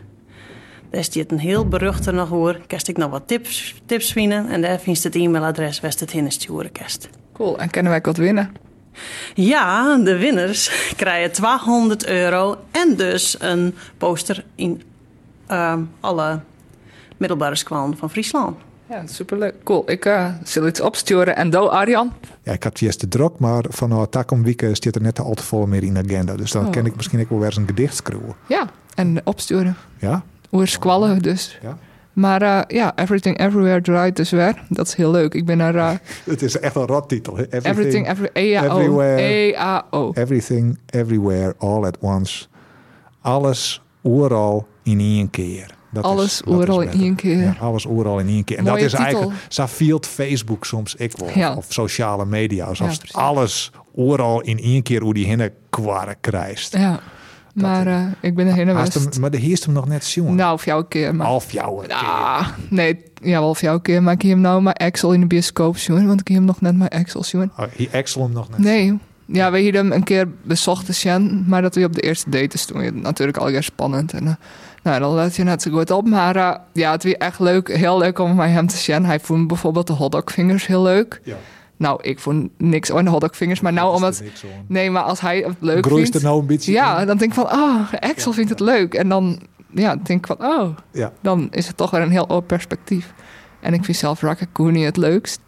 [0.89, 2.59] Daar is het een heel beruchte nog hoor.
[2.67, 6.71] Kast ik nog wat tips, tips vinden en daar vindt het e-mailadres west het sturen
[6.71, 7.09] kast.
[7.33, 8.51] Cool, en kunnen wij wat winnen?
[9.33, 14.81] Ja, de winners krijgen 200 euro en dus een poster in
[15.51, 16.39] uh, alle
[17.17, 18.57] middelbare scholen van Friesland.
[18.89, 19.53] Ja, superleuk.
[19.63, 19.91] Cool.
[19.91, 21.35] Ik uh, zal iets opsturen.
[21.35, 22.13] En do, Arjan?
[22.43, 25.33] Ja, ik had eerst de druk, maar van uh, Takom Week staat er net al
[25.33, 26.35] te vol meer in de agenda.
[26.35, 26.71] Dus dan oh.
[26.71, 28.35] kan ik misschien ook wel weer eens een gedicht schrijven.
[28.47, 29.75] Ja, en opsturen.
[29.97, 30.23] Ja?
[30.51, 31.59] Oer squallen dus.
[31.61, 31.77] Ja.
[32.13, 34.63] Maar uh, ja, Everything Everywhere draait dus weer.
[34.69, 35.33] Dat is heel leuk.
[35.33, 35.75] Ik ben er...
[35.75, 35.91] Uh,
[36.23, 37.37] Het is echt een rottitel.
[37.37, 38.79] Everything, everything every, EAO.
[38.79, 39.21] Everywhere.
[39.21, 40.11] EAO.
[40.13, 42.45] Everything Everywhere All at Once.
[43.21, 45.77] Alles, overal, in één keer.
[45.91, 47.37] Dat alles overal in één keer.
[47.37, 48.57] Ja, alles overal in één keer.
[48.57, 49.05] En Mooie dat is titel.
[49.05, 51.29] eigenlijk, zo viel Facebook soms ik wel.
[51.33, 51.55] Ja.
[51.55, 52.65] Of sociale media.
[52.65, 56.71] Als Ja, alles overal in één keer hoe die hinne kwarren krijgt.
[56.71, 56.99] Ja.
[57.53, 58.75] Maar uh, ik ben er hem,
[59.19, 60.35] maar de heerst hem nog net zien.
[60.35, 61.15] Nou, of jouw keer.
[61.15, 61.27] Maar...
[61.27, 61.93] Half jouw keer.
[61.93, 64.03] Ah, nee, ja, wel of jouw keer.
[64.03, 66.07] Maar ik hem nou maar Axel in de bioscoop zien.
[66.07, 67.51] Want ik heb hem nog net maar Axel zien.
[67.57, 68.59] Oh, Axel hem nog net.
[68.59, 68.99] Nee,
[69.31, 72.29] Ja, we hebben hem een keer bezocht te zien, maar dat we op de eerste
[72.29, 72.81] date is toen.
[72.81, 74.13] Het natuurlijk al heel spannend.
[74.13, 74.33] En, uh,
[74.83, 76.07] nou, dan let je net zo goed op.
[76.07, 79.05] Maar uh, ja, het was echt leuk, heel leuk om met hem te zien.
[79.05, 81.21] Hij vond bijvoorbeeld de hotdogvingers heel leuk.
[81.23, 81.35] Ja.
[81.77, 84.23] Nou, ik vond niks aan de hotdogvingers, maar nou omdat...
[84.67, 86.15] Nee, maar als hij het leuk Groeist vindt...
[86.15, 87.07] er nou een beetje Ja, in?
[87.07, 88.93] dan denk ik van, oh, Axel vindt het leuk.
[88.93, 89.39] En dan
[89.73, 90.69] ja, denk ik van, oh,
[91.21, 93.13] dan is het toch weer een heel open perspectief.
[93.59, 95.39] En ik vind zelf Rakakuni het leukst.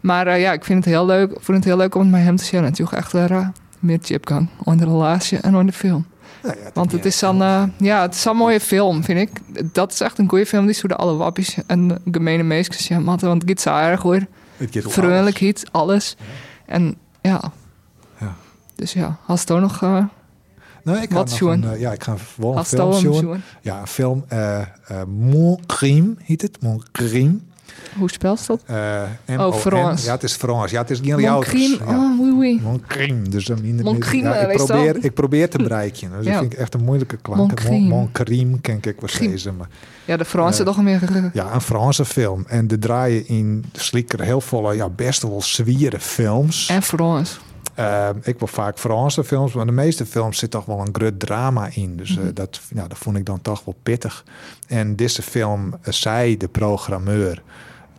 [0.00, 2.22] Maar uh, ja, ik vind het heel leuk, vond het heel leuk om het met
[2.22, 2.64] hem te zien.
[2.64, 6.06] En toch echt uh, meer chipgang onder de relatie en onder de film.
[6.42, 9.30] Nou ja, Want het is dan, uh, ja, het is een mooie film, vind ik.
[9.72, 10.66] Dat is echt een goede film.
[10.66, 13.28] Die zo de alle wappies en gemene meisjes ja, matten.
[13.28, 14.26] Want het gaat zo erg hoor.
[14.70, 16.16] Vrolijkheid, alles.
[16.66, 17.52] En ja.
[18.20, 18.34] Ja.
[18.74, 19.82] Dus ja, als het ook nog...
[19.82, 20.04] Uh,
[20.82, 24.24] Nou, ik Wat uh, ja, ik ga wel een film nog Ja, een film.
[24.32, 24.60] Uh,
[25.06, 26.62] Mon Crime heet het.
[26.62, 27.38] Mon Crime.
[27.98, 28.62] Hoe spelt dat?
[28.70, 30.04] Uh, oh, Frans.
[30.04, 30.70] Ja, het is Frans.
[30.70, 31.20] Ja, het is Mon.
[31.20, 31.36] Ja.
[31.38, 32.60] Oh, oui, oui.
[32.62, 33.28] Mon Crime.
[33.28, 33.82] Dus een in de
[34.22, 36.10] ja, ik, probeer, ik probeer te bereiken.
[36.16, 36.30] Dus Ja.
[36.30, 37.54] dat vind ik echt een moeilijke klank.
[38.12, 38.60] Crime.
[38.60, 39.44] Ken ik wel steeds.
[39.44, 39.68] Maar
[40.04, 41.30] Ja, de Fransen Eh, toch meer...
[41.32, 42.44] ja, een Franse film.
[42.48, 46.68] En de draaien in Slikker heel volle, ja, best wel zwieren films.
[46.68, 47.40] En Frans.
[47.78, 51.20] Uh, ik wil vaak Franse films, maar de meeste films zit toch wel een groot
[51.20, 51.96] drama in.
[51.96, 52.34] Dus uh, Mhm.
[52.34, 54.24] dat, ja, dat vond ik dan toch wel pittig.
[54.66, 57.42] En deze film zei de programmeur,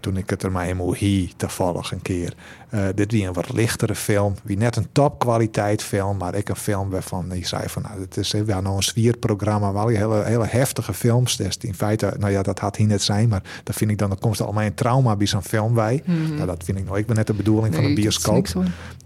[0.02, 2.34] toen ik het er maar in hie toevallig een keer.
[2.74, 6.56] Uh, dit wie een wat lichtere film, wie net een topkwaliteit film, maar ik een
[6.56, 10.46] film waarvan hij zei van, nou, het is ja, nou een zwierprogramma, wel hele, hele
[10.46, 11.36] heftige films.
[11.36, 14.10] Dus in feite, nou ja, dat had hij net zijn, maar dat vind ik dan,
[14.10, 16.04] dan komt er al mijn trauma bij zo'n film bij.
[16.06, 16.36] Mhm.
[16.36, 18.48] Nou, dat vind ik nou, ik ben net de bedoeling van een bioscoop.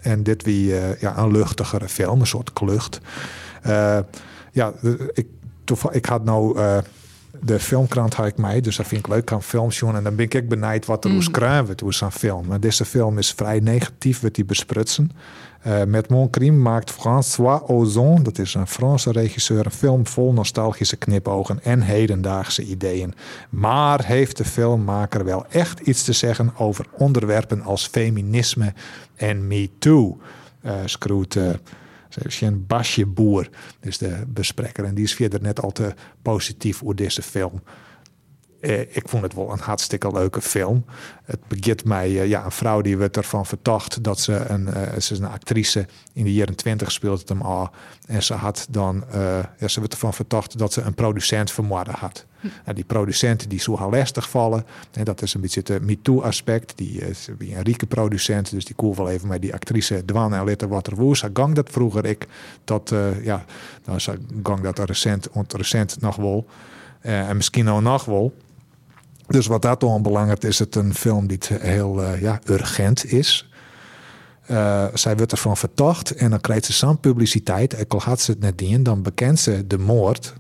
[0.02, 3.00] En dit wie uh, ja, een luchtigere film, een soort klucht.
[3.68, 4.00] Uh,
[4.52, 4.74] ja,
[5.14, 5.28] ik,
[5.92, 6.60] ik had nou
[7.42, 9.96] de filmkrant had ik mij, dus dat vind ik leuk aan films doen.
[9.96, 11.22] En dan ben ik benijd wat er Mm.
[11.22, 12.48] schrijven hoe zo'n film.
[12.48, 15.12] Maar deze film is vrij negatief, wordt die besprutsen.
[15.68, 20.34] Uh, met Mon Crime maakt François Ozon, dat is een Franse regisseur, een film vol
[20.34, 23.14] nostalgische knipogen en hedendaagse ideeën.
[23.50, 28.74] Maar heeft de filmmaker wel echt iets te zeggen over onderwerpen als feminisme
[29.16, 30.18] en Me Too?
[30.66, 30.72] Uh,
[31.38, 31.50] uh,
[32.28, 33.50] Sjen Basje Boer,
[33.82, 34.86] is de bespreker.
[34.86, 37.62] En die is verder net al te positief over deze film.
[38.66, 40.86] Eh, ik vond het wel een hartstikke leuke film.
[41.24, 45.00] Het begint mij, eh, ja, een vrouw die werd ervan verdacht dat ze een, eh,
[45.00, 47.70] ze is een actrice in de jaren twintig speelt het hem al.
[48.08, 49.04] En ze had dan,
[49.60, 52.26] ja, ze werd ervan verdacht dat ze een producent vermoord had.
[52.42, 56.78] Nou, die producenten die zo haar lastig vallen, en dat is een beetje het MeToo-aspect.
[56.78, 60.44] Die is een rieke producent, dus die koel wel even met die actrice dwan en
[60.44, 61.20] litter wat er woes.
[61.20, 62.28] Ze gang dat vroeger ik,
[62.64, 63.46] dat, ja,
[63.86, 64.00] nou,
[64.44, 66.48] gang dat recent, recent nog wel.
[67.02, 68.34] En misschien ook nog wel.
[69.28, 73.50] Dus wat dat dan belangrijk is, het een film die heel uh, ja, urgent is.
[74.52, 77.80] Uh, zij wordt ervan verdacht en dan krijgt ze zo'n publiciteit.
[77.80, 80.34] Ik had ze het net in, dan bekent ze de moord.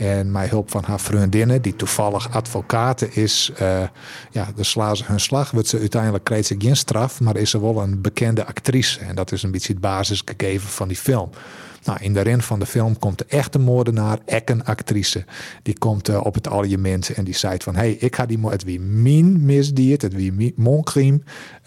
[0.00, 3.82] En met hulp van haar vriendinnen, die toevallig advocaten is, uh,
[4.30, 5.50] ja, dan slaan ze hun slag.
[5.50, 9.00] Wordt ze uiteindelijk krijgt ze geen straf, maar is ze wel een bekende actrice.
[9.00, 11.30] En dat is een beetje het basisgegeven van die film.
[11.84, 15.24] Nou, in de ren van de film komt de echte moordenaar, ek een actrice.
[15.62, 17.74] Die komt uh, op het argument en die zei van...
[17.74, 21.20] hé, hey, ik ga die het wie min misdiert, het wie mon crime.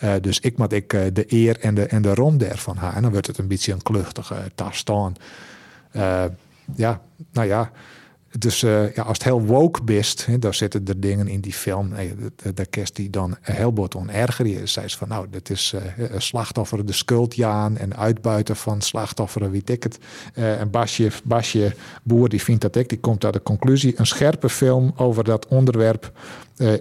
[0.04, 2.96] Uh, dus ik moet ik de eer en de, en de rom der van haar.
[2.96, 5.16] En dan wordt het een beetje een kluchtige tas staan.
[6.76, 7.72] ja, nou ja...
[8.38, 11.90] Dus uh, ja, als het heel woke bist, daar zitten er dingen in die film.
[11.90, 12.16] Nee,
[12.54, 14.48] daar kerst die dan heel bot onerger.
[14.48, 19.52] Je zei van nou, dit is uh, een slachtoffer de schuldjaan en uitbuiten van slachtofferen,
[19.52, 19.98] weet ik het.
[20.34, 23.94] En Basje, Basje Boer die vindt dat ik, die komt tot de conclusie.
[24.00, 26.12] Een scherpe film over dat onderwerp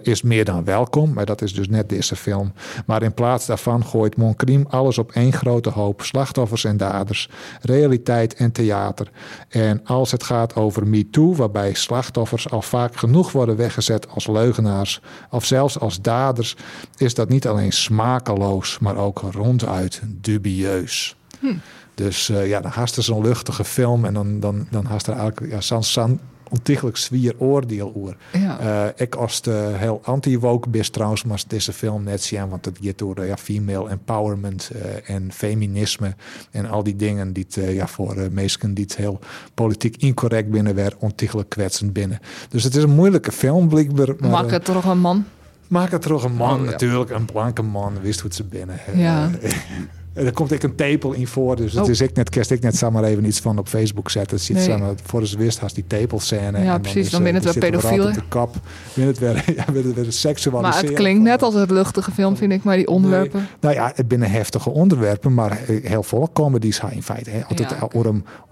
[0.01, 1.13] is meer dan welkom.
[1.13, 2.53] Maar dat is dus net deze film.
[2.85, 6.01] Maar in plaats daarvan gooit Moncriem alles op één grote hoop.
[6.01, 7.29] Slachtoffers en daders,
[7.61, 9.09] realiteit en theater.
[9.49, 15.01] En als het gaat over MeToo, waarbij slachtoffers al vaak genoeg worden weggezet als leugenaars
[15.29, 16.55] of zelfs als daders,
[16.97, 21.15] is dat niet alleen smakeloos, maar ook ronduit dubieus.
[21.39, 21.53] Hm.
[21.95, 25.13] Dus uh, ja, dan haast er zo'n luchtige film en dan, dan, dan haast er
[25.13, 28.13] eigenlijk ja, San San ontiegelijk zwier oordeel.
[28.31, 28.59] Ja.
[28.61, 32.77] Uh, ik als de heel anti-woke best trouwens, maar deze film net zien, want het
[32.81, 36.15] gaat door uh, ja, female empowerment uh, en feminisme
[36.51, 39.19] en al die dingen die het, ja, voor uh, mensen die het heel
[39.53, 42.19] politiek incorrect binnen weer ontiegelijk kwetsend binnen.
[42.49, 44.15] Dus het is een moeilijke film, blijkbaar.
[44.19, 45.25] Maar, Maak het toch een man?
[45.67, 46.71] Maak het toch een man, Oh, ja.
[46.71, 48.79] natuurlijk, een blanke man, wist hoe ze binnen.
[48.95, 49.29] Ja.
[50.13, 51.89] Er komt ik een tepel in voor, dus het Oh.
[51.89, 54.35] is ik net, kerst ik net zomaar even iets van op Facebook zetten.
[54.37, 54.65] Het ziet Nee.
[54.65, 56.63] samen, voor ze wist, had die tepelscène.
[56.63, 58.55] Ja, en precies, dan eh, ben het weer er op de kap.
[58.95, 60.81] Ben het weer, ja, ben het weer seksualiseren.
[60.81, 63.47] Maar het klinkt net als een luchtige film, vind ik, maar die onderwerpen.
[63.59, 67.29] Nou ja, het binnen heftige onderwerpen, maar heel veel comedies in feite.
[67.29, 67.45] Hè.
[67.45, 68.11] Altijd Ja,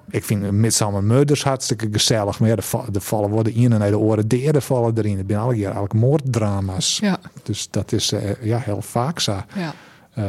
[0.09, 2.55] ik vind Midsummer Murders hartstikke gezellig, maar ja,
[2.93, 5.17] er vallen worden in en naar de oren deren vallen erin.
[5.17, 6.97] Het zijn alle keer eigenlijk moorddrama's.
[7.01, 9.35] Ja, Dus dat is eh, ja, heel vaak zo.
[9.55, 9.73] ja,
[10.13, 10.23] Eh,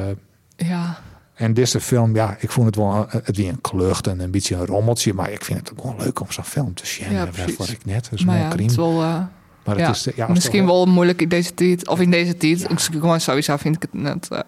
[0.56, 0.98] ja.
[1.34, 4.30] En deze film, ja, ik vond het wel eh, het weer een klucht en een
[4.30, 7.12] beetje een rommeltje, maar ik vind het ook gewoon leuk om zo'n film te zien.
[7.12, 7.54] Ja, precies.
[7.54, 9.02] voor ik net, dus Maar mooi ja, het is wel...
[9.02, 9.18] eh,
[9.64, 11.88] Maar ja, het is, eh, ja, misschien wel moeilijk in deze tijd.
[11.88, 12.70] Of in deze tijd.
[12.70, 14.28] Ik gewoon sowieso vind ik het net...
[14.30, 14.38] eh,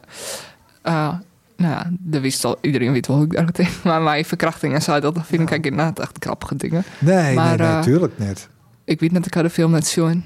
[0.82, 1.14] eh,
[1.56, 3.72] nou ja, de wist al, iedereen weet wel hoe ik daar tegen.
[3.88, 6.84] Maar mijn verkrachting en zo, dat vind ik eigenlijk inderdaad echt grappige dingen.
[6.98, 8.48] Nee, maar, nee, nee, eh, natuurlijk niet.
[8.84, 10.24] Ik weet net, ik had de film net zien.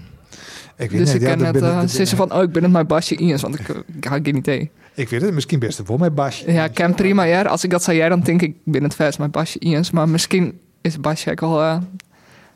[0.76, 1.38] Ik weet Dus niet, ik ja, ken
[1.86, 4.36] net uh, van, oh, ik ben het mijn Basje Iens, want ik, ik had geen
[4.36, 4.70] idee.
[4.98, 6.52] Ik weet het, misschien best wel met Basje.
[6.52, 7.42] Ja, ik ken prima, ja.
[7.42, 9.90] Als ik dat zei, jij, dan denk ik, ben het vers mijn Basje Iens.
[9.90, 11.76] Maar misschien is Basje ook al eh,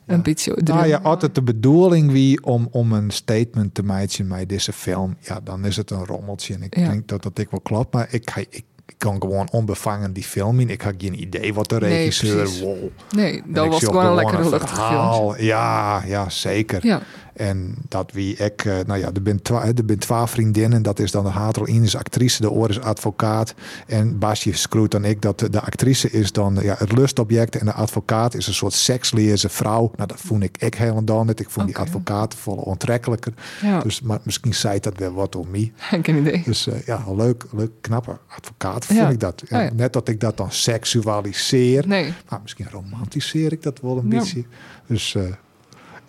[0.06, 0.58] een beetje...
[0.64, 5.16] Nou ja, altijd de bedoeling wie om, om een statement te maken met deze film,
[5.20, 6.54] ja, dan is het een rommeltje.
[6.54, 6.88] En ik Ja.
[6.88, 8.62] denk dat dat ik wel klopt, maar ik,
[8.98, 10.70] kan gewoon onbevangen die film in.
[10.70, 12.76] Ik had geen idee wat de Nee, regisseur wow.
[13.16, 14.68] Nee, En dat was gewoon een luchtige film.
[14.68, 15.40] verhaal.
[15.40, 16.86] Ja, ja, zeker.
[16.86, 17.00] Ja,
[17.32, 20.82] En dat wie ik, eh, nou ja, er ben twa- er ben twaalf vriendinnen.
[20.82, 23.54] Dat is dan de Hatel Ines actrice, de Oor is advocaat.
[23.86, 27.56] En Basje Scroet en ik, dat de, actrice is dan ja, het lustobject.
[27.56, 29.92] En de advocaat is een soort seksleerse vrouw.
[29.96, 31.40] Nou, dat vond ik ik helemaal niet.
[31.40, 33.32] Ik vond die advocaat volle ontrekkelijker.
[33.62, 33.80] ja.
[33.80, 35.72] Dus maar misschien zei dat wel wat om mij.
[36.02, 36.42] geen idee.
[36.44, 39.08] Dus eh, ja, leuk, leuk, knappe advocaat vond Ja.
[39.08, 39.42] ik dat.
[39.42, 39.70] Oh ja.
[39.74, 41.86] Net dat ik dat dan seksualiseer.
[41.86, 44.44] Nee, Maar misschien romantiseer ik dat wel een beetje.
[44.86, 45.22] Dus eh,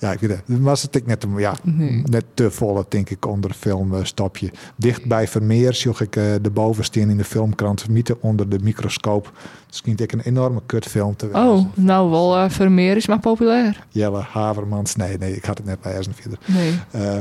[0.04, 0.42] ja, ik weet het.
[0.46, 2.02] Dan was het ik net, ja, Nee.
[2.06, 4.52] net te volle, denk ik, onder de filmstapje.
[4.76, 7.90] Dicht bij Vermeer zag ik eh, de bovensteen in de filmkrant.
[7.90, 9.32] Mieten onder de microscoop.
[9.68, 11.52] Misschien ik een enorme kutfilm te wijzen.
[11.52, 13.86] oh, nou wel, eh Vermeer is maar populair.
[13.90, 14.96] Jelle Havermans.
[14.96, 16.40] Nee, nee, ik had het net lezen verder.
[16.46, 17.20] Nee, Eh,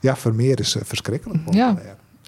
[0.00, 1.40] ja, Vermeer is verschrikkelijk.
[1.50, 1.76] Ja.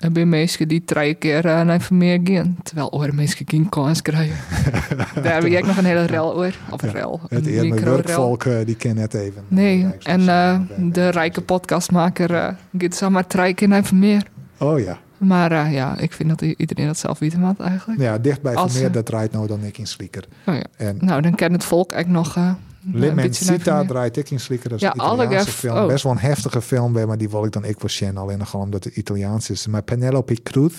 [0.03, 2.57] Er zijn mensen die drie keer eh, naar Vermeer gaan.
[2.63, 4.37] Terwijl andere mensen geen kans krijgen.
[5.23, 6.59] Daar heb ik nog een hele rel over.
[6.71, 7.95] Of een Ja, rel, Het micro-rel.
[7.95, 9.43] werkvolk, eh, die ken net even.
[9.49, 14.27] Nee, en eh, de rijke podcastmaker uh, gaat zomaar drie keer naar Vermeer.
[14.59, 14.99] Oh ja.
[15.19, 18.01] Maar ja, ik vind dat iedereen dat zelf weten moet eigenlijk.
[18.01, 20.25] Ja, dicht bij Als, Vermeer, dat draait nou dan ik in Slieker.
[20.47, 20.65] Oh ja.
[20.77, 23.71] En Nou, dan kent het volk eigenlijk nog eh, een Lim en beetje naar Sita
[23.71, 23.89] Vermeer.
[23.89, 24.69] draait ik in Slieker.
[24.69, 25.77] Dat is Ja, een Italiaanse film.
[25.77, 25.87] oh.
[25.87, 28.17] Best wel een heftige film, maar die wil ik dan ik wel zien.
[28.17, 29.67] Alleen gewoon omdat het Italiaans is.
[29.67, 30.75] Maar Penelope Cruz.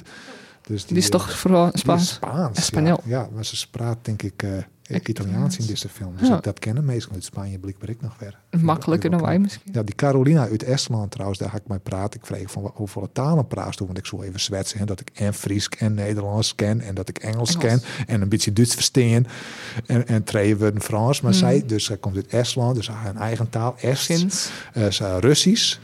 [0.67, 2.13] Dus Die is eh, toch vooral die is Spaans?
[2.13, 2.57] Spaans.
[2.57, 2.99] Espanol.
[3.05, 4.49] Ja, ja, maar ze spraat denk ik eh,
[4.95, 6.13] Ik- Italiaans in deze film.
[6.17, 6.37] Dus Ja.
[6.37, 8.15] ik dat kennen meestal uit Spanje, blijkbaar ik nog
[8.49, 9.71] ik Makkelijker dan wij misschien.
[9.73, 12.19] Ja, die Carolina uit Estland trouwens, daar ga ik mij praten.
[12.19, 14.79] Ik vreeg van hoeveel talen praat toen, want ik zo even zwetsen.
[14.79, 17.65] En dat ik en Fries en Nederlands ken en dat ik Engels, Engels.
[17.65, 19.25] ken en een beetje Duits verstaan.
[19.85, 21.21] En, en twee woorden Frans.
[21.21, 21.39] Maar Mhm.
[21.39, 24.51] zij, dus zij komt uit Estland, dus haar eigen taal, Est.
[24.89, 25.77] Ze Russisch,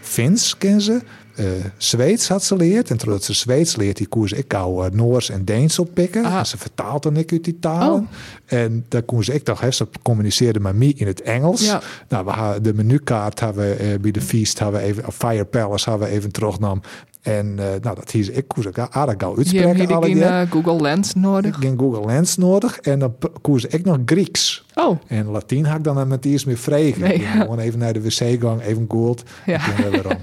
[0.00, 1.00] Fins ken ze.
[1.34, 2.90] eh Zweeds had ze leerd.
[2.90, 6.24] En terwijl ze Zweeds leert, die koers ik gauw eh, Noors en Deens oppikken.
[6.24, 6.38] Ah.
[6.38, 8.00] En ze vertaalt dan ik uit die talen.
[8.00, 8.08] Oh.
[8.46, 11.64] En daar kon ze ik toch, hè, ze communiceerde met mij in het Engels.
[11.64, 11.80] Ja.
[12.08, 15.44] Nou, we hadden de menukaart hebben we eh, bij de feast, hebben we even, Fire
[15.44, 16.80] Palace hebben we even terugnam.
[17.28, 20.02] En eh, nou, dat hier ik koers ik aardig gauw Je hebt uitspreken.
[20.02, 21.56] geen eh, Google Lens Ik nodig.
[21.60, 24.64] ging Google Lens nodig en dan koers ik nog Grieks.
[24.74, 27.00] Oh, En Latijn had ik dan met eerst meer vregen.
[27.00, 27.40] Nee, Ik ging ja.
[27.40, 29.22] Gewoon even naar de wc gang, even googeld.
[29.46, 29.54] ja.
[29.68, 30.16] En toen weer om.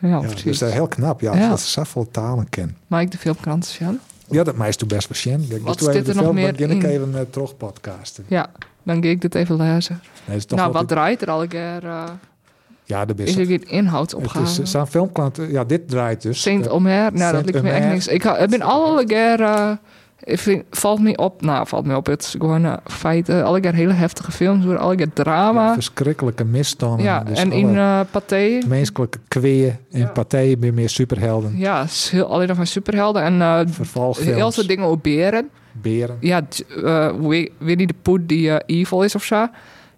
[0.10, 1.48] ja, dus dat is heel knap, ja, Ja.
[1.48, 2.76] dat ze zoveel talen ken.
[2.86, 3.98] Maar ik de filmkrant Sjan?
[4.28, 5.50] Ja, dat meest best patiënt.
[5.52, 6.88] Ik Wat zit er nog meer dan begin ik in?
[6.90, 8.24] even uh, terug podcasten.
[8.28, 8.50] Ja,
[8.82, 10.00] dan ga ik dit even lezen.
[10.24, 11.84] Nee, is toch nou, wat draait er al een keer?
[11.84, 12.04] eh,
[12.90, 13.38] Ja, de is best.
[13.38, 13.86] er geen
[14.40, 15.38] Het is eh, zo'n filmklant.
[15.38, 16.42] eh, Ja, dit draait dus.
[16.42, 17.12] Saint Eh, Omer?
[17.12, 18.06] Nou, dat lijkt me echt niks.
[18.08, 19.40] Ik, ik ben alle keer...
[20.24, 23.44] ik vind, valt me op, nou valt me op, het is gewoon uh, feiten.
[23.44, 25.74] Alle keer hele heftige films, door alle keer drama.
[25.74, 27.04] verschrikkelijke misstanden.
[27.04, 30.06] Ja, dus en in eh Pathé, menselijke kweeën en Ja.
[30.06, 31.52] Pathé ben meer superhelden.
[31.58, 33.22] ja, is heel, alleen nog maar superhelden.
[33.22, 34.30] En Vervalfilms.
[34.36, 35.48] heel veel dingen over beren.
[35.72, 36.16] Beren.
[36.20, 36.42] Ja,
[37.58, 39.46] Winnie de Pooh die evil is of zo.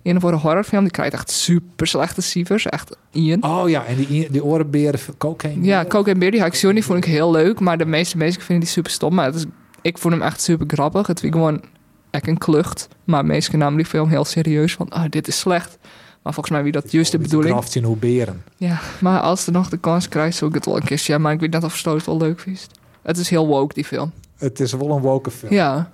[0.02, 2.66] In voor een horrorfilm, die krijgt echt super slechte cijfers.
[2.66, 3.42] Echt Ian.
[3.42, 5.64] Oh ja, en die, die orenberen, cocaine.
[5.64, 7.60] Ja, en Beer, die zo niet, vond ik heel leuk.
[7.60, 9.14] Maar de meeste mensen vinden die super stom.
[9.14, 9.44] Maar het is,
[9.82, 11.06] ik vond hem echt super grappig.
[11.06, 11.62] Het was gewoon
[12.10, 12.88] echt een klucht.
[13.04, 14.74] Maar mensen namen die film heel serieus.
[14.74, 15.78] Van, oh, dit is slecht.
[16.22, 17.52] Maar volgens mij wie dat juist de bedoeling.
[17.52, 18.42] Kraft in hoe beren.
[18.56, 21.20] Ja, maar als er nog de kans krijgt, zou ik het wel een keer zien.
[21.20, 22.66] Maar ik weet net of Stoot het wel leuk vindt.
[23.02, 24.12] Het is heel woke, die film.
[24.36, 25.52] Het is wel een woke film.
[25.52, 25.90] Ja,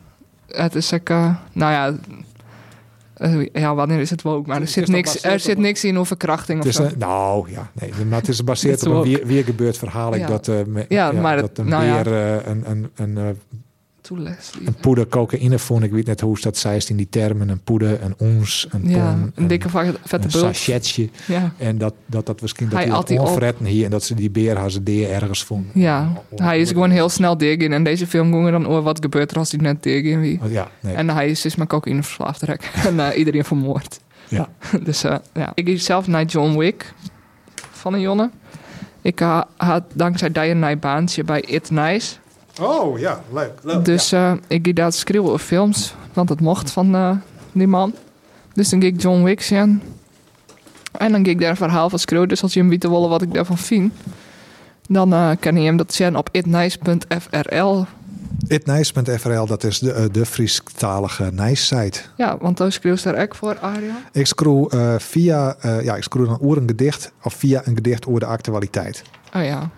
[0.46, 1.94] het is eh, nou ja,
[3.52, 4.48] ja, wanneer is het woke?
[4.48, 6.82] Maar er zit niks, er zit niks in over verkrachting of zo.
[6.82, 10.14] een, nou ja, nee, maar het is gebaseerd op een weer, weer gebeurd verhaal.
[10.14, 10.26] Ik Ja.
[10.26, 12.02] dat, eh, me- Ja, maar dat het- een nou ja.
[12.02, 13.38] beer eh, een, een, een,
[14.08, 14.66] Toe, Leslie.
[14.66, 15.82] een poeder cocaïne vond.
[15.82, 17.48] Ik weet net hoe ze dat zei in die termen.
[17.48, 21.08] Een poeder, een ons, een Ja, een dikke vette een sachetje.
[21.26, 21.52] Ja.
[21.56, 24.72] En dat dat, dat misschien dat Hij onverretten hier en dat ze die beer haar
[24.82, 25.70] deer ergens vonden.
[25.74, 27.72] Ja, hij is gewoon heel snel dik in.
[27.72, 30.40] En deze film ging er dan over wat gebeurt er als hij net in wie.
[30.42, 30.94] Oh, Ja, nee.
[30.94, 32.70] En hij is dus maar cocaïne verslaafd rek.
[32.88, 34.00] en eh, iedereen vermoord.
[34.28, 34.48] ja.
[34.84, 36.92] Dus eh, ja, ik ging zelf naar John Wick
[37.70, 38.30] van een jongen.
[39.02, 40.78] Ik eh, had dankzij die een
[41.24, 42.16] bij It Nice.
[42.60, 43.52] Oh ja, leuk.
[43.62, 47.16] leuk Dus eh, ik ging daar schreeuwen films, want het mocht van eh,
[47.52, 47.94] die man.
[48.52, 49.82] Dus dan ging ik John Wick zien.
[50.92, 52.28] En dan ging ik daar een verhaal van schreeuwen.
[52.28, 53.92] Dus als je hem weet willen wat ik daarvan vind,
[54.88, 57.84] dan eh, kan je hem dat zien op itnice.frl.
[58.46, 62.00] Itnice.frl, dat is de, de Friestalige Nice-site.
[62.16, 63.96] Ja, want daar schreeuwt daar ook voor, Arjan.
[64.12, 67.74] Ik screw eh, via, eh, ja, ik screw dan oer een gedicht of via een
[67.74, 69.02] gedicht over de actualiteit.
[69.34, 69.70] Oh ja,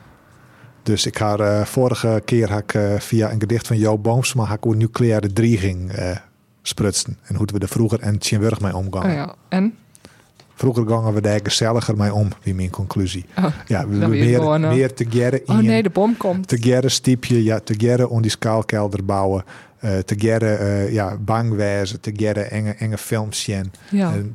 [0.83, 4.45] Dus ik had eh, vorige keer had ik, eh, via een gedicht van Jo Boomsma
[4.45, 6.17] had ik over nucleaire dreiging eh
[6.63, 7.19] sprutsen.
[7.25, 9.05] En hoe we er vroeger en Tjenwurg mee omgaan.
[9.05, 9.35] oh ja.
[9.49, 9.75] En?
[10.55, 13.25] Vroeger gingen we daar gezelliger mee om, wie mijn conclusie.
[13.39, 15.65] Oh, Ja, we meer, gewoon, meer te gerren oh in.
[15.65, 16.49] nee, de bom komt.
[16.49, 19.45] te gerren stiepje, ja, te gerren om die skaalkelder bouwen.
[19.81, 23.73] te gerren eh, ja, bang wezen, te gerren enge, enge films zien.
[23.91, 24.31] Ja, En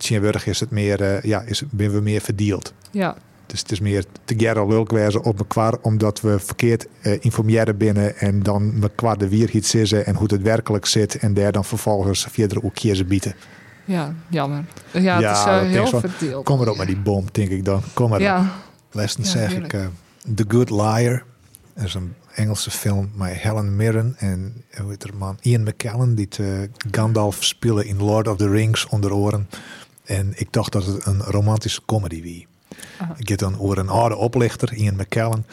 [0.46, 2.74] is het meer, ja, is, ben we meer verdeeld.
[2.92, 3.16] ja,
[3.46, 7.78] Dus het is meer te gerren lulk wezen op elkaar, omdat we verkeerd eh, informeren
[7.78, 11.66] binnen en dan elkaar de wierheid zitten en hoe het werkelijk zit en daar dan
[11.66, 13.36] vervolgens verder ook kiezen bieden.
[13.86, 14.66] ja, jammer.
[14.92, 16.46] Ja, Ja, het is eh, heel ik van, verdeeld.
[16.46, 17.82] Kom maar op met die bom, denk ik dan.
[17.94, 18.26] Kom maar op.
[18.26, 18.52] Ja,
[18.92, 19.74] Lessen Ja, zeg heerlijk.
[19.74, 19.88] ik eh,
[20.36, 21.24] The Good Liar.
[21.74, 26.16] Dat is een Engelse film met Helen Mirren en hoe heet er man Ian McKellen
[26.16, 26.28] die
[26.92, 29.48] Gandalf spelen in Lord of the Rings onder oren.
[30.06, 32.48] En ik dacht dat het een romantische comedy wie.
[33.18, 35.46] Ik heb dan over een oude oplichter, Ian McKellen,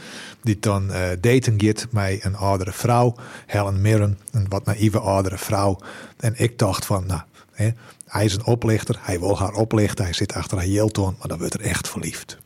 [0.43, 3.15] die dan eh, daten gaat met een oudere vrouw,
[3.47, 5.79] Helen Mirren, een wat naïeve oudere vrouw.
[6.17, 7.21] En ik dacht van, nou,
[7.53, 7.71] hè,
[8.07, 11.39] hij is een oplichter, hij wil haar oplichten, hij zit achter haar Yelton, maar dan
[11.39, 12.41] wordt er echt verliefd.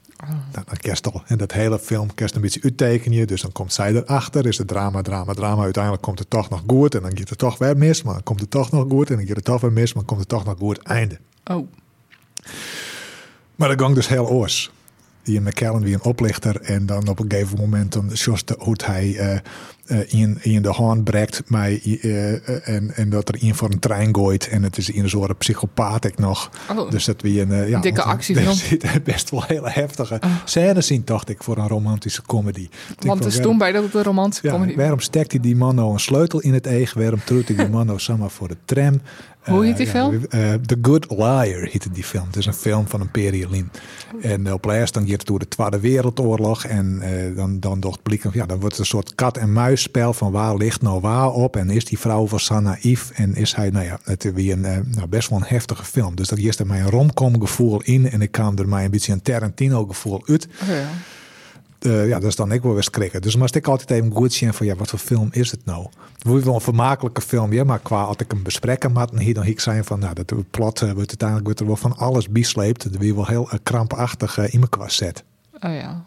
[0.52, 1.22] Nou, dan kerst al.
[1.26, 3.26] En dat hele film kerst een beetje uittekenen.
[3.26, 4.46] Dus dan komt zij erachter.
[4.46, 5.62] Is het drama, drama, drama.
[5.62, 6.94] Uiteindelijk komt het toch nog goed.
[6.94, 8.02] En dan gaat het toch weer mis.
[8.02, 9.10] Maar dan komt het toch nog goed.
[9.10, 9.92] En dan gaat het toch weer mis.
[9.92, 10.78] Maar dan komt het toch nog goed.
[10.78, 11.18] Einde.
[11.44, 11.66] oh,
[13.54, 14.70] Maar dat ging dus heel oors.
[15.26, 16.60] Ian McKellen wie een oplichter.
[16.60, 19.38] En dan op een gegeven moment dan zoals de, hoe hij eh,
[20.06, 21.42] in, in de hand breekt.
[21.50, 24.48] Mij, eh, eh, en, en dat er in voor een trein gooit.
[24.48, 26.50] En het is in een soort psychopaat ik nog.
[26.76, 26.90] oh.
[26.90, 28.54] Dus dat we een eh, ja, Dikke actiefilm.
[28.66, 30.30] Zitten best wel hele heftige Oh.
[30.44, 32.68] scènes in, dacht ik, voor een romantische comedy.
[32.98, 35.56] Want van, er stond bij dat het een romantische ja, comedy waarom stekte hij die
[35.56, 36.94] man nou een sleutel in het eeg?
[36.94, 39.00] Waarom truwt hij die man nou samen voor de tram?
[39.46, 40.24] Hoe Eh, heet die film?
[40.28, 42.26] eh, The Good Liar heette die film.
[42.26, 43.70] Het is een film van een periolin.
[44.20, 46.64] En op laatst dan gaat het door de Tweede Wereldoorlog.
[46.64, 49.14] En eh, dan, dan dacht blikken, ja, dan wordt het een soort
[49.76, 51.56] kat-en-muisspel van waar ligt nou waar op.
[51.56, 53.10] En is die vrouw van zo naïef?
[53.10, 56.14] En is hij, nou ja, het weer een eh, nou, best wel een heftige film.
[56.16, 58.10] Dus dat is er mij een romcom gevoel in.
[58.10, 60.48] En ik kwam er mij een beetje een Tarantino gevoel uit.
[60.62, 60.88] Oh, ja.
[61.78, 63.22] Eh, ja, dat is dan ik wel weer schrikken.
[63.22, 65.86] Dus moest ik altijd even goed zien van ja, wat voor film is het nou?
[66.12, 69.18] Het wordt wel een vermakelijke film, ja, maar qua als ik hem bespreken had, en
[69.18, 71.96] hier dan ik zijn van nou, dat plot eh, wordt uiteindelijk wordt er wel van
[71.96, 72.84] alles bisleept.
[72.84, 75.24] Er weer wel heel krampachtig in elkaar zet.
[75.60, 76.04] Oh ja.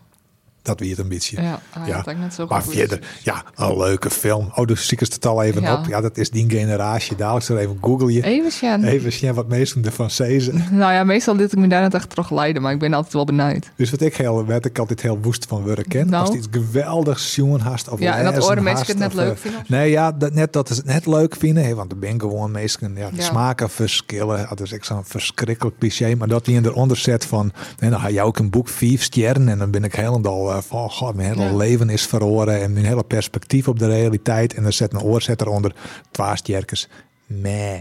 [0.70, 1.41] Dat weer het een beetje.
[1.41, 2.74] Ja, hij Ja, had eigenlijk net zo Maar goed.
[2.74, 4.51] verder, ja, een leuke film.
[4.55, 5.74] Oh, dus zie ik het al even Ja.
[5.80, 5.86] op.
[5.86, 7.15] Ja, dat is die generatie.
[7.15, 8.24] Dadelijk zo even google je.
[8.24, 8.84] Even Sjen.
[8.84, 10.63] Even zien wat meesten ervan zezen.
[10.72, 13.13] Nou ja, meestal liet ik me daar net echt terug leiden, maar ik ben altijd
[13.13, 13.70] wel benieuwd.
[13.76, 16.09] Dus wat ik heel, werd ik altijd heel woest van werk ken.
[16.09, 16.26] Nou.
[16.26, 19.13] Als iets geweldigs zien haast of Ja, en dat lezen oren mensen het net of,
[19.13, 19.61] leuk eh, vinden.
[19.67, 21.63] Nee, ja, dat, net dat ze het net leuk vinden.
[21.65, 23.22] Hè, want er ben gewoon mensen, ja, de Ja.
[23.24, 24.45] smaken verschillen.
[24.49, 26.15] Dat is echt zo'n verschrikkelijk cliché.
[26.15, 29.03] Maar dat die in eronder zet van, nee, dan ga je ook een boek vijf
[29.03, 29.49] sterren.
[29.49, 31.55] En dan ben ik helemaal uh, van, god, mijn hele Ja.
[31.55, 32.62] leven is verloren.
[32.62, 34.53] En mijn hele perspectief op de realiteit.
[34.53, 35.76] En dan zet een oorzet eronder,
[36.12, 36.88] twee sterkers.
[37.26, 37.80] Meh.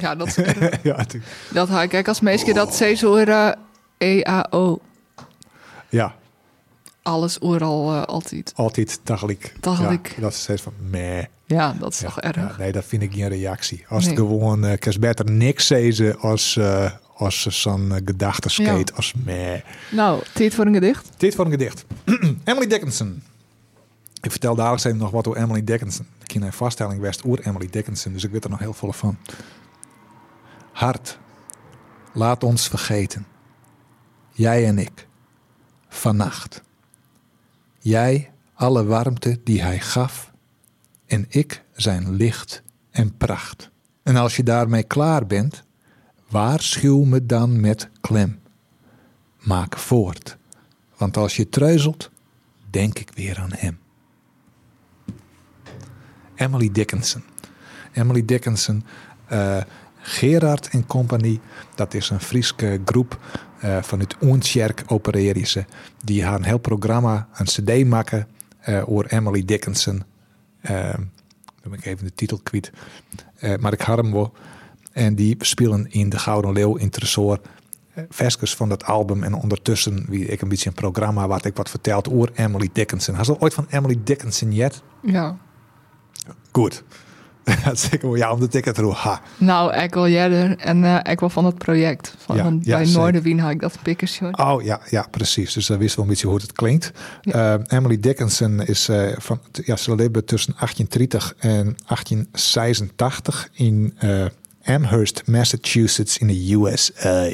[0.00, 0.34] Ja, dat,
[0.82, 1.06] ja,
[1.52, 2.96] dat had ik kijk als meisje dat ze
[3.28, 3.50] uh,
[3.98, 4.78] EAO.
[5.88, 6.14] ja,
[7.02, 8.52] Alles overal eh, altijd.
[8.56, 9.00] altijd.
[9.04, 10.12] Tegelijk.
[10.16, 11.24] Ja, dat is steeds van, meh.
[11.46, 12.58] Ja, dat is Ja, toch erg.
[12.58, 13.84] nee, dat vind ik geen reactie.
[13.88, 19.14] Als het gewoon, uh, beter niks zeggen als, uh, als ze zo'n uh, gedachtenskate als
[19.24, 19.60] meh.
[19.90, 21.08] Nou, tijd voor een gedicht.
[21.16, 21.84] Dit voor een gedicht.
[22.44, 23.22] Emily Dickinson.
[24.20, 26.06] Ik vertel dadelijk even nog wat over Emily Dickinson.
[26.20, 28.92] Ik ken een vaststelling best oer Emily Dickinson, dus ik weet er nog heel veel
[28.92, 29.18] van.
[30.72, 31.18] Hart,
[32.12, 33.26] laat ons vergeten.
[34.32, 35.06] Jij en ik.
[35.88, 36.62] Vannacht.
[37.78, 40.32] Jij alle warmte die hij gaf
[41.06, 43.70] en ik zijn licht en pracht.
[44.02, 45.64] En als je daarmee klaar bent,
[46.34, 48.40] waarschuw me dan met klem.
[49.38, 50.36] Maak voort,
[50.96, 52.10] want als je treuzelt,
[52.70, 53.78] denk ik weer aan hem.
[56.34, 57.22] Emily Dickinson.
[57.92, 58.84] Emily Dickinson,
[59.32, 59.62] uh,
[59.96, 61.40] Gerard en Compagnie,
[61.74, 63.18] dat is een Friese groep
[63.64, 65.64] uh, vanuit Oensjerk opereren ze.
[66.04, 68.28] Die gaan een heel programma, een cd maken
[68.68, 70.02] uh, over Emily Dickinson.
[70.62, 70.94] Uh,
[71.62, 72.72] ben ik even de titel kwijt.
[73.60, 74.34] maar ik had hem wel.
[74.94, 77.40] En die spelen in de Gouden Leeuw in Tresor
[78.08, 79.22] versjes van dat album.
[79.22, 83.14] En ondertussen wie ik een beetje een programma wat ik wat verteld over Emily Dickinson.
[83.14, 84.82] Had je ooit van Emily Dickinson jet?
[85.02, 85.36] Ja.
[86.52, 86.84] Goed.
[87.64, 89.20] Dat ja, omdat ik het er ha.
[89.38, 92.14] Nou, ik wil jij en uh, ik wil van het project.
[92.18, 94.28] Van, ja, ja, bij Noorderwien had ik dat pikkersje.
[94.36, 95.52] Oh ja, ja, precies.
[95.52, 96.92] Dus dan wist wel een beetje hoe het klinkt.
[97.20, 97.54] Ja.
[97.54, 103.94] Uh, Emily Dickinson is uh, van, ja, ze leefde tussen 1830 en 1886 in
[104.64, 107.28] Amherst, Massachusetts in de USA.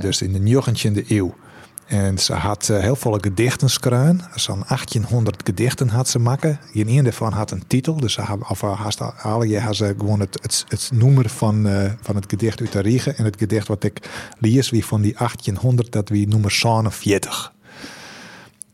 [0.00, 1.34] Dus in de 19e eeuw.
[1.86, 4.20] En ze had uh, heel veel gedichten schreven.
[4.34, 6.60] Zo'n 1800 gedichten had ze maken.
[6.72, 7.96] Een daarvan had een titel.
[7.96, 11.66] Dus ze had, of haast alle je had ze gewoon het, het, het noemer van,
[11.66, 13.16] uh, van het gedicht uit de Riegen.
[13.16, 14.08] En het gedicht wat ik
[14.38, 17.52] lees, wie van die 1800, dat wie noemen 47.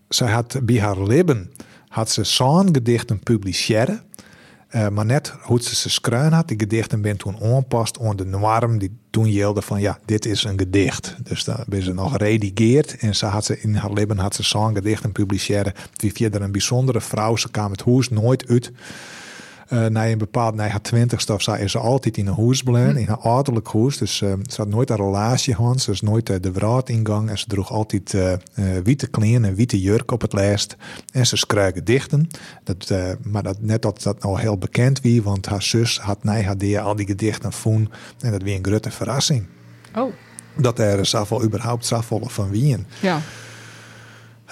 [0.09, 1.51] Ze had bij haar leven
[1.93, 4.03] had ze zo'n gedichten publiceren.
[4.75, 8.79] Uh, maar net hoe ze ze schreven had, die gedichten ben toen aanpast aan de
[8.79, 11.17] die toen jelde van ja, dit is een gedicht.
[11.23, 14.43] Dus dan ben ze nog redigeerd en ze had ze in haar leven had ze
[14.43, 15.73] zo'n gedichten publiceren.
[15.93, 18.73] Die verder een bijzondere vrouw, ze kwam het hoes nooit uit
[19.73, 22.63] uh, na een bepaald, na haar twintigste of zo, is ze altijd in een huis
[22.63, 23.99] blijven, in een ouderlijk huis.
[23.99, 27.31] Dus uh, ze had nooit een relatie gehad, ze is nooit uh, de wraad ingang
[27.31, 28.17] en ze droeg altijd
[28.85, 30.77] witte kleren en witte jurk op het lijst.
[31.13, 32.29] En ze schreef gedichten.
[32.65, 36.43] Dat, maar dat, net dat dat nou heel bekend wie, want haar zus had na
[36.43, 39.47] haar al die gedichten voen en dat weer een grote verrassing.
[39.97, 40.13] Oh.
[40.57, 42.87] Dat er zoveel überhaupt zoveel van wien.
[43.01, 43.21] Ja.